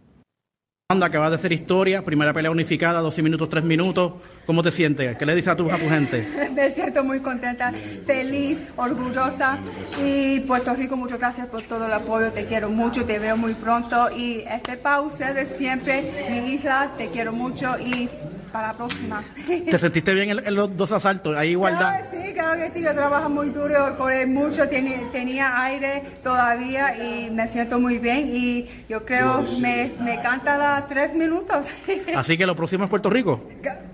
[0.93, 4.13] Amanda, que va a hacer historia, primera pelea unificada, 12 minutos, 3 minutos.
[4.45, 5.17] ¿Cómo te sientes?
[5.17, 6.51] ¿Qué le dices a tu, a tu gente?
[6.55, 7.73] Me siento muy contenta,
[8.05, 9.57] feliz, orgullosa.
[10.05, 12.31] Y Puerto Rico, muchas gracias por todo el apoyo.
[12.31, 14.15] Te quiero mucho, te veo muy pronto.
[14.15, 17.75] Y este pausa de siempre, mi isla, te quiero mucho.
[17.79, 18.07] Y
[18.51, 19.23] para la próxima.
[19.47, 21.35] ¿Te sentiste bien en, los dos asaltos?
[21.35, 22.01] ¿Hay igualdad?
[22.11, 22.81] sí, claro que sí.
[22.81, 28.29] Yo trabajo muy duro, corrí mucho, tenía, tenía aire todavía y me siento muy bien.
[28.33, 31.67] Y yo creo me, me canta las tres minutos.
[32.15, 33.41] Así que lo próximo es Puerto Rico.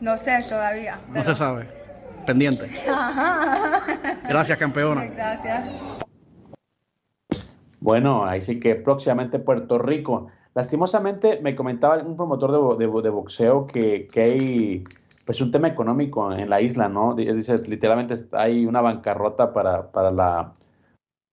[0.01, 0.99] No sé todavía.
[1.13, 1.67] No se sabe.
[2.25, 2.69] Pendiente.
[4.27, 5.05] Gracias, campeona.
[5.15, 5.99] Gracias.
[7.79, 10.27] Bueno, ahí sí que próximamente Puerto Rico.
[10.53, 14.83] Lastimosamente, me comentaba un promotor de, de, boxeo que, que, hay
[15.29, 17.13] pues un tema económico en la isla, ¿no?
[17.13, 20.55] Dice, literalmente hay una bancarrota para, para la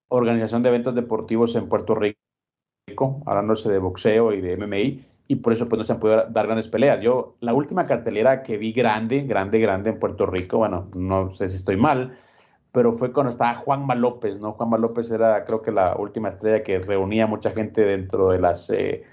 [0.08, 5.54] organización de eventos deportivos en Puerto Rico, hablándose de boxeo y de MMI, y por
[5.54, 7.00] eso pues no se han podido dar grandes peleas.
[7.00, 11.48] Yo, la última cartelera que vi grande, grande, grande en Puerto Rico, bueno, no sé
[11.48, 12.18] si estoy mal,
[12.72, 14.52] pero fue cuando estaba Juanma López, ¿no?
[14.52, 18.68] Juanma López era creo que la última estrella que reunía mucha gente dentro de las
[18.68, 19.04] eh,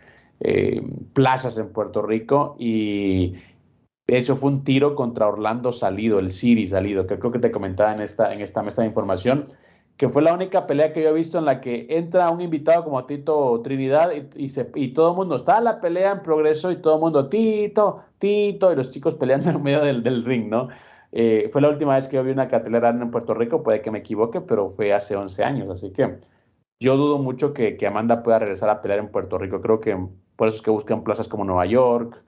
[0.41, 0.81] eh,
[1.13, 3.35] plazas en Puerto Rico y
[4.07, 7.51] de hecho fue un tiro contra Orlando Salido, el Siri Salido, que creo que te
[7.51, 9.47] comentaba en esta, en esta mesa de información,
[9.97, 12.83] que fue la única pelea que yo he visto en la que entra un invitado
[12.83, 17.01] como Tito Trinidad y, todo el mundo está la pelea en progreso y todo el
[17.01, 20.69] mundo Tito, Tito y los chicos peleando en medio del, ring, ¿no?
[21.11, 23.91] Eh, fue la última vez que yo vi una cartelera en Puerto Rico, puede que
[23.91, 26.17] me equivoque, pero fue hace 11 años, así que
[26.79, 29.61] yo dudo mucho que, Amanda pueda regresar a pelear en Puerto Rico.
[29.61, 29.97] Creo que
[30.35, 32.23] por eso es que buscan plazas como Nueva York,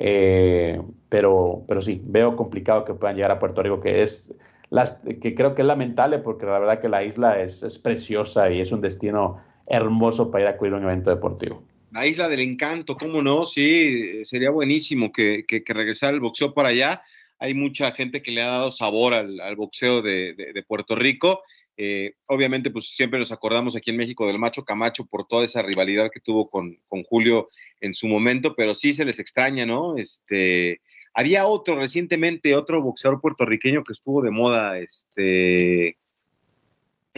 [0.00, 4.34] eh, pero, pero sí, veo complicado que puedan llegar a Puerto Rico, que es
[4.70, 8.50] las, que creo que es lamentable porque la verdad que la isla es, es preciosa
[8.50, 11.62] y es un destino hermoso para ir a cubrir un evento deportivo.
[11.92, 13.46] La isla del encanto, ¿cómo no?
[13.46, 17.02] Sí, sería buenísimo que, que, que regresara el boxeo para allá
[17.40, 21.42] hay mucha gente que le ha dado sabor al, boxeo de, Puerto Rico.
[21.82, 25.62] Eh, obviamente, pues siempre nos acordamos aquí en México del Macho Camacho por toda esa
[25.62, 26.76] rivalidad que tuvo con,
[27.08, 27.48] Julio
[27.80, 29.96] en su momento, pero sí se les extraña, ¿no?
[29.96, 30.82] Este,
[31.14, 35.96] había otro recientemente, otro boxeador puertorriqueño que estuvo de moda, este,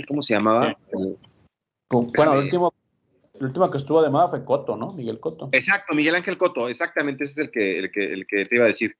[0.06, 0.78] ¿cómo se llamaba?
[1.90, 2.72] Bueno, el último,
[3.40, 4.90] el último que estuvo de moda fue Coto, ¿no?
[4.90, 5.48] Miguel Coto.
[5.50, 8.66] Exacto, Miguel Ángel Coto, exactamente, ese es el que, el que, el que te iba
[8.66, 8.94] a decir.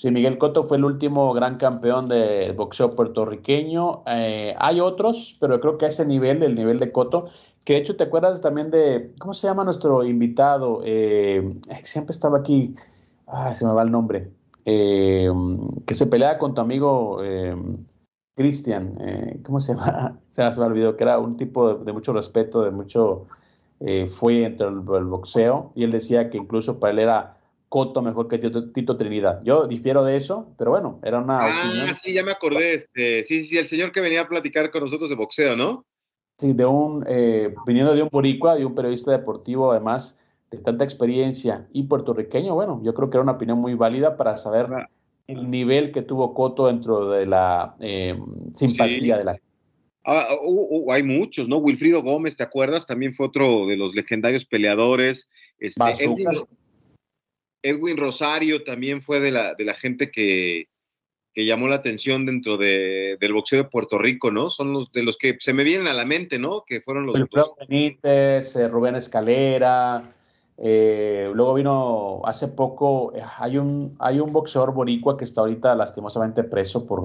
[0.00, 4.04] Sí, Miguel Cotto fue el último gran campeón de boxeo puertorriqueño.
[4.06, 7.30] Eh, hay otros, pero creo que a ese nivel, el nivel de Cotto,
[7.64, 10.82] que de hecho te acuerdas también de, ¿cómo se llama nuestro invitado?
[10.84, 12.76] Eh, siempre estaba aquí,
[13.26, 14.30] ah, se me va el nombre,
[14.64, 15.28] eh,
[15.84, 17.20] que se pelea con tu amigo
[18.36, 18.96] Cristian,
[19.42, 20.20] ¿cómo se llama?
[20.30, 23.26] Se me, olvidó, que era un tipo de, mucho respeto, de mucho,
[24.10, 27.37] fue entre el boxeo, y él decía que incluso para él era
[27.68, 29.42] Coto mejor que Tito, Trinidad.
[29.44, 32.74] Yo difiero de eso, pero bueno, era una ah, sí, ya me acordé.
[32.74, 35.84] Este, sí, sí, el señor que venía a platicar con nosotros de boxeo, ¿no?
[36.38, 40.18] Sí, de un, eh, viniendo de un boricua, de un periodista deportivo, además
[40.50, 44.36] de tanta experiencia y puertorriqueño, bueno, yo creo que era una opinión muy válida para
[44.36, 44.88] saber ah.
[45.26, 48.18] el nivel que tuvo Coto dentro de la eh,
[48.54, 49.36] simpatía de la
[50.06, 50.28] ah,
[50.90, 51.58] hay muchos, ¿no?
[51.58, 52.86] Wilfrido Gómez, ¿te acuerdas?
[52.86, 55.28] También fue otro de los legendarios peleadores.
[55.58, 56.28] Este, Edwin
[57.96, 60.68] Rosario también fue de la, de la gente que,
[61.34, 64.50] llamó la atención dentro de, del boxeo de Puerto Rico, ¿no?
[64.50, 66.64] Son los de los que se me vienen a la mente, ¿no?
[66.66, 67.14] Que fueron los...
[67.14, 70.02] Rubén Benítez, eh, Rubén Escalera,
[70.60, 75.76] eh, luego vino hace poco, eh, hay un, hay un boxeador boricua que está ahorita
[75.76, 77.04] lastimosamente preso por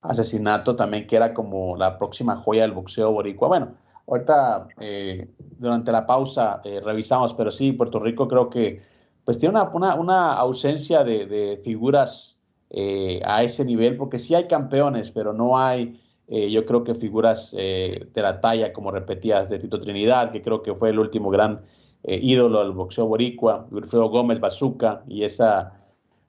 [0.00, 3.48] asesinato también, que era como la próxima joya del boxeo boricua.
[3.48, 3.74] Bueno,
[4.06, 5.28] ahorita eh,
[5.58, 8.80] durante la pausa eh, revisamos, pero sí, Puerto Rico creo que
[9.24, 12.38] pues tiene una, una, ausencia de, figuras
[12.70, 17.52] eh, a ese nivel, porque sí hay campeones, pero no hay, yo creo que figuras
[17.52, 21.60] de la talla, como repetías, de Tito Trinidad, que creo que fue el último gran
[22.02, 25.84] ídolo del boxeo boricua, Wilfredo Gómez Bazooka y esa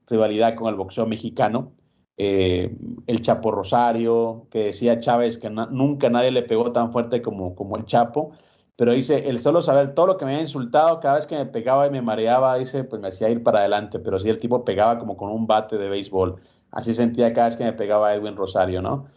[0.08, 1.72] rivalidad con el boxeo mexicano.
[2.18, 2.74] Eh,
[3.08, 7.76] el Chapo Rosario, que decía Chávez que nunca nadie le pegó tan fuerte como, como
[7.76, 8.32] el Chapo,
[8.76, 11.46] pero dice, el solo saber todo lo que me había insultado, cada vez que me
[11.46, 14.66] pegaba y me mareaba, dice, pues me hacía ir para adelante, pero sí el tipo
[14.66, 16.36] pegaba como con un bate de béisbol,
[16.72, 19.08] así sentía cada vez que me pegaba Edwin Rosario, ¿no?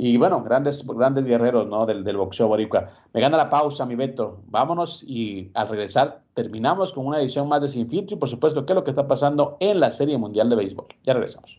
[0.00, 1.84] Y bueno, grandes, grandes guerreros, ¿no?
[1.84, 2.90] Del, boxeo boricua.
[3.12, 4.42] Me gana la pausa, mi Beto.
[4.46, 8.64] Vámonos y al regresar terminamos con una edición más de Sin Filtro y por supuesto,
[8.64, 10.86] qué es lo que está pasando en la Serie Mundial de Béisbol.
[11.02, 11.58] Ya regresamos.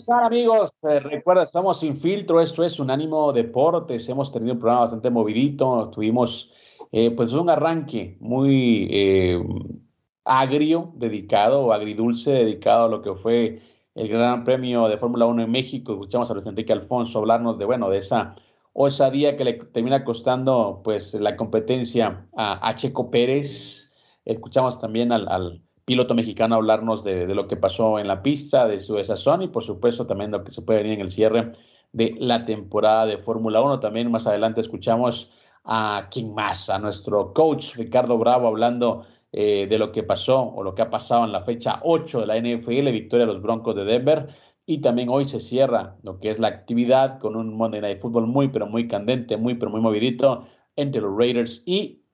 [0.00, 0.72] están amigos?
[0.82, 5.90] Eh, recuerda, estamos sin filtro, esto es Unánimo Deportes, hemos tenido un programa bastante movidito,
[5.90, 6.50] tuvimos
[6.90, 9.38] eh, pues un arranque muy eh,
[10.24, 13.60] agrio, dedicado, o agridulce, dedicado a lo que fue
[13.94, 17.66] el Gran Premio de Fórmula 1 en México, escuchamos a Luis Enrique Alfonso hablarnos de,
[17.66, 18.34] bueno, de esa
[18.72, 23.92] osadía que le termina costando pues la competencia a, Checo Pérez,
[24.24, 28.94] escuchamos también al piloto mexicano hablarnos de, lo que pasó en la pista, de su
[28.94, 31.50] desazón y por supuesto también lo que se puede venir en el cierre
[31.90, 33.80] de la temporada de Fórmula 1.
[33.80, 35.32] También más adelante escuchamos
[35.64, 40.62] a quien más, a nuestro coach Ricardo Bravo hablando eh, de lo que pasó o
[40.62, 43.74] lo que ha pasado en la fecha 8 de la NFL, victoria de los Broncos
[43.74, 44.28] de Denver.
[44.66, 48.28] Y también hoy se cierra lo que es la actividad con un Monday Night Football
[48.28, 52.04] muy, pero muy candente, muy, pero muy movidito entre los Raiders y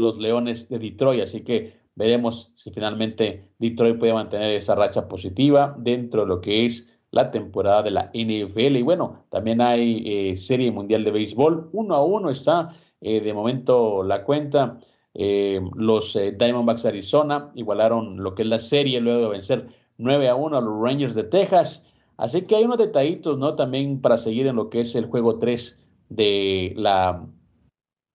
[0.00, 1.22] los Leones de Detroit.
[1.22, 6.66] Así que Veremos si finalmente Detroit puede mantener esa racha positiva dentro de lo que
[6.66, 8.76] es la temporada de la NFL.
[8.76, 11.70] Y bueno, también hay eh, Serie Mundial de Béisbol.
[11.72, 14.78] Uno a uno está eh, de momento la cuenta.
[15.14, 19.66] Eh, los Diamondbacks de Arizona igualaron lo que es la serie luego de vencer
[19.96, 21.86] 9 a 1 a los Rangers de Texas.
[22.18, 23.54] Así que hay unos detallitos, ¿no?
[23.56, 25.78] También para seguir en lo que es el juego 3
[26.10, 27.26] de la,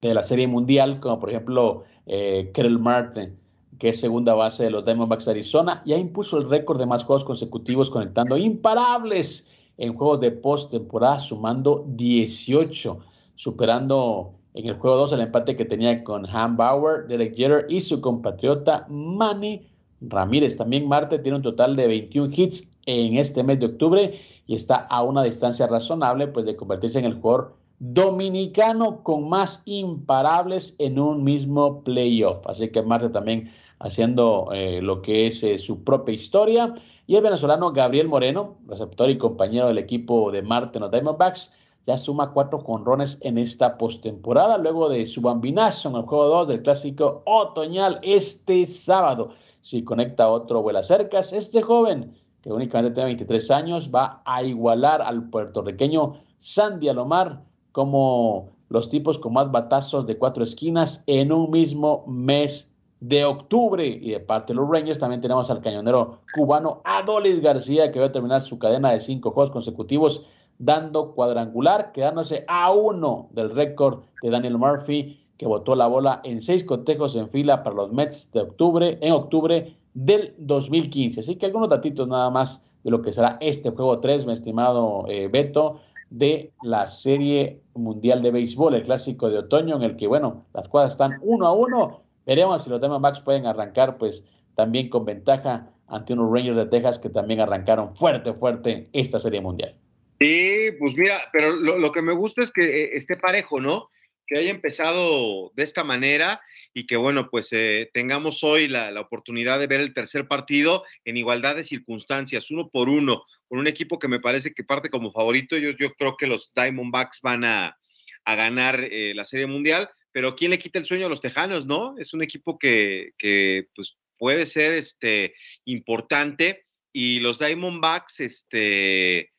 [0.02, 3.41] de la Serie Mundial, como por ejemplo eh, Martin
[3.82, 7.04] que es segunda base de los Diamondbacks de Arizona, ya impuso el récord de más
[7.04, 9.48] juegos consecutivos conectando imparables
[9.80, 13.00] en juegos de postemporada, sumando 18,
[13.34, 17.82] superando en el juego 2 el empate que tenía con Han Bauer, Derek Jeter y
[17.82, 19.68] su compatriota Manny
[20.00, 20.58] Ramírez.
[20.58, 24.14] También Marte tiene un total de 21 hits en este mes de octubre
[24.46, 29.64] y está a una distancia razonable pues de convertirse en el jugador dominicano con más
[29.66, 32.46] imparables en un mismo playoff.
[32.46, 33.50] Así que Marte también
[33.82, 36.74] haciendo eh, lo que es eh, su propia historia.
[37.08, 41.54] Y el venezolano Gabriel Moreno, receptor y compañero del equipo de Marte en los Diamondbacks,
[41.86, 46.48] ya suma cuatro jonrones en esta postemporada, luego de su bambinazo en el juego 2
[46.48, 49.30] del clásico otoñal este sábado.
[49.62, 55.02] Si conecta otro vuela cercas, este joven, que únicamente tiene 23 años, va a igualar
[55.02, 61.50] al puertorriqueño Sandy Alomar como los tipos con más batazos de cuatro esquinas en un
[61.50, 62.71] mismo mes
[63.02, 63.86] de octubre.
[63.86, 68.06] Y de parte de los Rangers también tenemos al cañonero cubano Adolis García, que va
[68.06, 70.26] a terminar su cadena de cinco juegos consecutivos
[70.58, 76.40] dando cuadrangular, quedándose a uno del récord de Daniel Murphy, que botó la bola en
[76.40, 81.20] seis cotejos en fila para los Mets de octubre, en octubre del 2015.
[81.20, 85.06] Así que algunos datitos nada más de lo que será este juego 3, mi estimado
[85.08, 85.80] eh, Beto,
[86.12, 90.68] de la Serie Mundial de Béisbol, el clásico de otoño, en el que, bueno, las
[90.68, 94.24] cuadras están uno a uno Veremos si los Diamondbacks pueden arrancar, pues
[94.56, 99.42] también con ventaja ante unos Rangers de Texas que también arrancaron fuerte, fuerte esta serie
[99.42, 99.76] mundial.
[100.20, 103.90] Sí, pues mira, pero lo, que me gusta es que eh, esté parejo, ¿no?
[104.28, 106.42] Que haya empezado de esta manera
[106.74, 111.18] y que, bueno, pues eh, tengamos hoy la, oportunidad de ver el tercer partido en
[111.18, 115.12] igualdad de circunstancias, uno por uno, con un equipo que me parece que parte como
[115.12, 115.58] favorito.
[115.58, 117.78] Yo, yo creo que los Diamondbacks van a,
[118.26, 121.66] a ganar eh, la Serie Mundial, pero ¿quién le quita el sueño a los Tejanos,
[121.66, 121.96] no?
[121.98, 125.34] Es un equipo que, que pues, puede ser este,
[125.66, 129.32] importante y los Diamondbacks este, eh,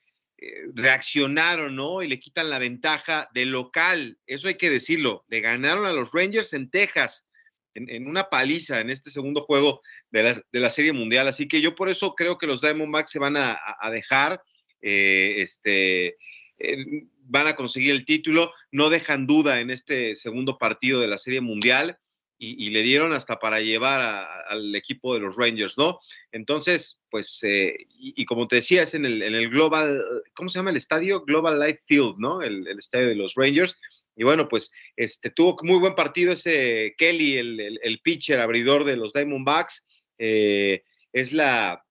[0.75, 2.03] reaccionaron, ¿no?
[2.03, 6.11] Y le quitan la ventaja del local, eso hay que decirlo, le ganaron a los
[6.12, 7.27] Rangers en Texas.
[7.75, 11.27] En, una paliza en este segundo juego de la, de la, Serie Mundial.
[11.27, 14.43] Así que yo por eso creo que los Diamondbacks se van a, a dejar.
[14.83, 16.16] Eh, este,
[16.63, 21.19] eh, van a conseguir el título, no dejan duda en este segundo partido de la
[21.19, 21.99] Serie Mundial
[22.45, 24.01] y, le dieron hasta para llevar
[24.49, 26.01] al equipo de los Rangers, ¿no?
[26.33, 30.05] Entonces, pues, eh, y, como te decía, es en el, Global,
[30.35, 31.21] ¿cómo se llama el estadio?
[31.25, 32.43] Global Life Field, ¿no?
[32.43, 33.79] El, estadio de los Rangers.
[34.17, 39.13] Y bueno, pues este, tuvo muy buen partido ese Kelly, el, pitcher abridor de los
[39.13, 39.87] Diamondbacks.
[40.19, 40.83] Eh,
[41.13, 41.85] es la,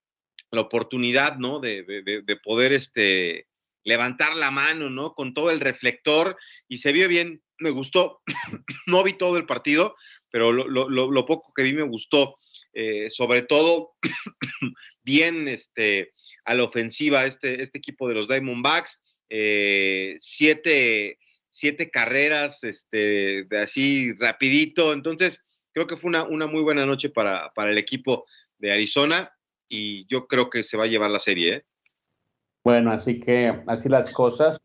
[0.51, 1.61] oportunidad, ¿no?
[1.61, 3.47] De poder este,
[3.83, 5.13] levantar la mano, ¿no?
[5.13, 8.21] Con todo el reflector y se vio bien, me gustó.
[8.87, 9.95] no vi todo el partido,
[10.29, 12.37] pero lo, poco que vi me gustó.
[12.73, 13.93] Eh, sobre todo,
[15.03, 16.13] bien este,
[16.45, 19.01] a la ofensiva este, este equipo de los Diamondbacks.
[19.29, 21.17] Eh, siete,
[21.49, 24.93] siete, carreras este, de así rapidito.
[24.93, 25.39] Entonces,
[25.73, 28.25] creo que fue una, una muy buena noche para, para el equipo
[28.57, 29.31] de Arizona
[29.67, 31.53] y yo creo que se va a llevar la serie.
[31.53, 31.65] ¿eh?
[32.63, 34.61] Bueno, así que así las cosas.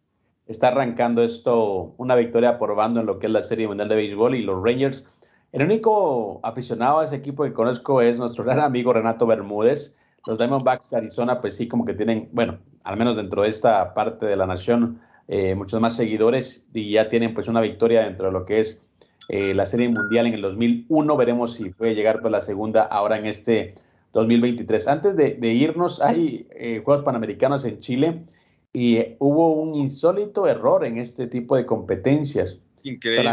[0.46, 3.96] Está arrancando esto una victoria por bando en lo que es la Serie Mundial de
[3.96, 5.04] Béisbol y los Rangers.
[5.50, 9.96] El único aficionado a ese equipo que conozco es nuestro gran amigo Renato Bermúdez.
[10.26, 13.94] Los Diamondbacks de Arizona, pues sí, como que tienen, bueno, al menos dentro de esta
[13.94, 18.26] parte de la nación, eh, muchos más seguidores y ya tienen pues una victoria dentro
[18.26, 18.86] de lo que es
[19.28, 21.16] eh, la Serie Mundial en el 2001.
[21.16, 23.74] Veremos si puede llegar por la segunda ahora en este
[24.16, 24.88] 2023.
[24.88, 28.24] Antes de, irnos, hay eh, Juegos Panamericanos en Chile
[28.72, 32.58] y eh, hubo un insólito error en este tipo de competencias.
[32.82, 33.30] Increíble.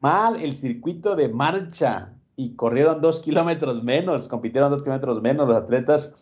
[0.00, 5.56] mal el circuito de marcha y corrieron dos kilómetros menos, compitieron dos kilómetros menos los
[5.56, 6.16] atletas,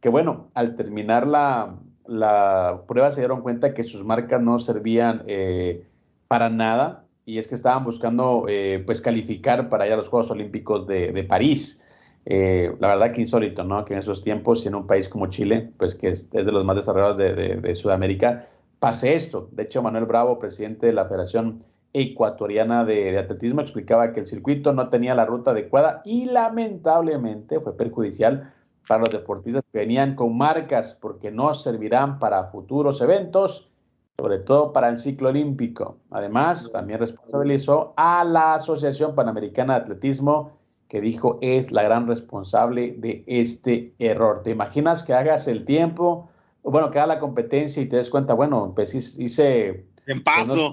[0.00, 1.76] que bueno, al terminar la,
[2.06, 5.86] la prueba se dieron cuenta que sus marcas no servían eh,
[6.28, 8.44] para nada y es que estaban buscando
[8.84, 11.79] pues calificar para ir a los Juegos Olímpicos de, de París.
[12.26, 13.84] Eh, la verdad que insólito, ¿no?
[13.84, 16.76] Que en esos tiempos, en un país como Chile, pues que es, de los más
[16.76, 18.46] desarrollados de, Sudamérica,
[18.78, 19.48] pase esto.
[19.52, 21.62] De hecho, Manuel Bravo, presidente de la Federación
[21.92, 27.76] Ecuatoriana de, Atletismo, explicaba que el circuito no tenía la ruta adecuada y lamentablemente fue
[27.76, 28.52] perjudicial
[28.86, 33.70] para los deportistas que venían con marcas porque no servirán para futuros eventos,
[34.18, 35.98] sobre todo para el ciclo olímpico.
[36.10, 40.59] Además, también responsabilizó a la Asociación Panamericana de Atletismo
[40.90, 44.42] que dijo es la gran responsable de este error.
[44.42, 46.28] ¿Te imaginas que hagas el tiempo,
[46.62, 49.86] bueno, que haga la competencia y te des cuenta, bueno, pues hice...
[50.06, 50.72] En pues, paso.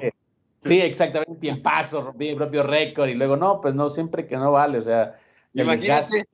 [0.59, 4.38] sí, exactamente, en paso, rompí mi propio récord y luego no, pues no, siempre que
[4.38, 5.20] no vale, o sea,
[5.53, 6.28] imagínate.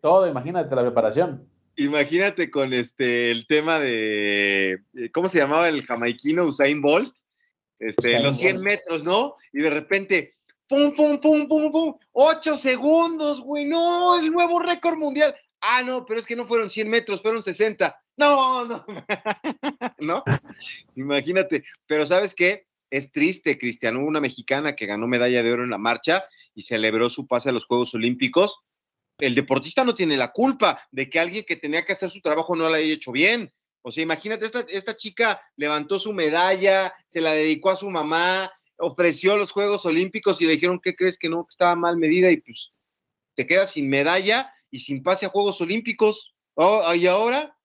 [0.00, 1.44] todo, imagínate la preparación.
[1.76, 4.78] Imagínate con este, el tema de,
[5.12, 7.12] ¿cómo se llamaba el jamaiquino Usain Bolt?
[7.80, 9.34] Este, los 100 metros, ¿no?
[9.52, 10.34] Y de repente,
[10.68, 15.34] pum, pum, pum, pum, pum, ocho segundos, güey, no, el nuevo récord mundial.
[15.60, 17.98] Ah, no, pero es que no fueron 100 metros, fueron 60.
[18.16, 18.84] No, no,
[19.98, 20.24] no,
[20.94, 21.64] imagínate.
[21.86, 22.66] Pero ¿sabes qué?
[22.90, 23.96] Es triste, Cristian.
[23.96, 27.48] Hubo una mexicana que ganó medalla de oro en la marcha y celebró su pase
[27.48, 28.60] a los Juegos Olímpicos.
[29.18, 32.54] El deportista no tiene la culpa de que alguien que tenía que hacer su trabajo
[32.54, 33.52] no lo haya hecho bien.
[33.82, 38.50] O sea, imagínate, esta, esta chica levantó su medalla, se la dedicó a su mamá,
[38.78, 41.44] ofreció los Juegos Olímpicos y le dijeron, ¿qué crees que no?
[41.44, 42.72] Que estaba mal medida y pues
[43.34, 46.34] te quedas sin medalla y sin pase a Juegos Olímpicos.
[46.54, 47.56] Oh, y ahora,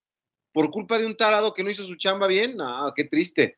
[0.52, 3.58] por culpa de un tarado que no hizo su chamba bien, no, qué triste.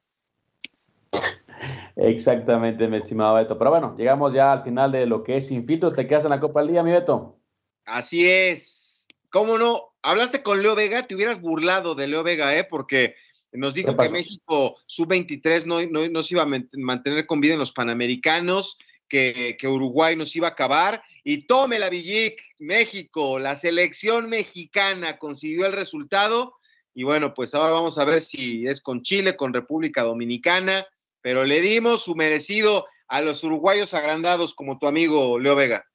[1.95, 3.57] Exactamente, mi estimado Beto.
[3.57, 5.91] Pero bueno, llegamos ya al final de lo que es Sin Filtro.
[5.91, 7.37] ¿Te quedas en la Copa del Día, mi Beto?
[7.85, 9.07] Así es.
[9.29, 9.93] ¿Cómo no?
[10.01, 12.63] Hablaste con Leo Vega, te hubieras burlado de Leo Vega, ¿eh?
[12.63, 13.15] Porque
[13.53, 17.71] nos dijo que México sub-23 no, no, se iba a mantener con vida en los
[17.71, 18.77] Panamericanos,
[19.07, 21.03] que, Uruguay nos iba a acabar.
[21.23, 26.55] Y tome la Villic, México, la selección mexicana consiguió el resultado.
[26.93, 30.85] Y bueno, pues ahora vamos a ver si es con Chile, con República Dominicana,
[31.21, 35.85] pero le dimos su merecido a los uruguayos agrandados como tu amigo Leo Vega.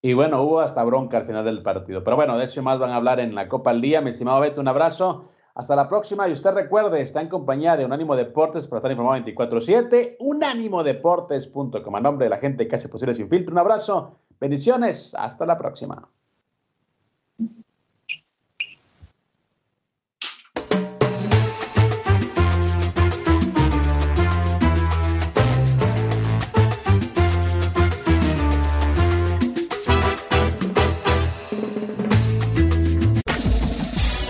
[0.00, 2.04] Y bueno, hubo hasta bronca al final del partido.
[2.04, 4.00] Pero bueno, de eso más van a hablar en la Copa al Día.
[4.00, 5.30] Mi estimado Beto, un abrazo.
[5.54, 9.24] Hasta la próxima y usted recuerde, está en compañía de Unánimo Deportes para estar informado
[9.24, 11.94] 24-7, unánimodeportes.com.
[11.94, 15.56] A nombre de la gente que hace posible sin filtro, un abrazo, bendiciones, hasta la
[15.56, 16.08] próxima.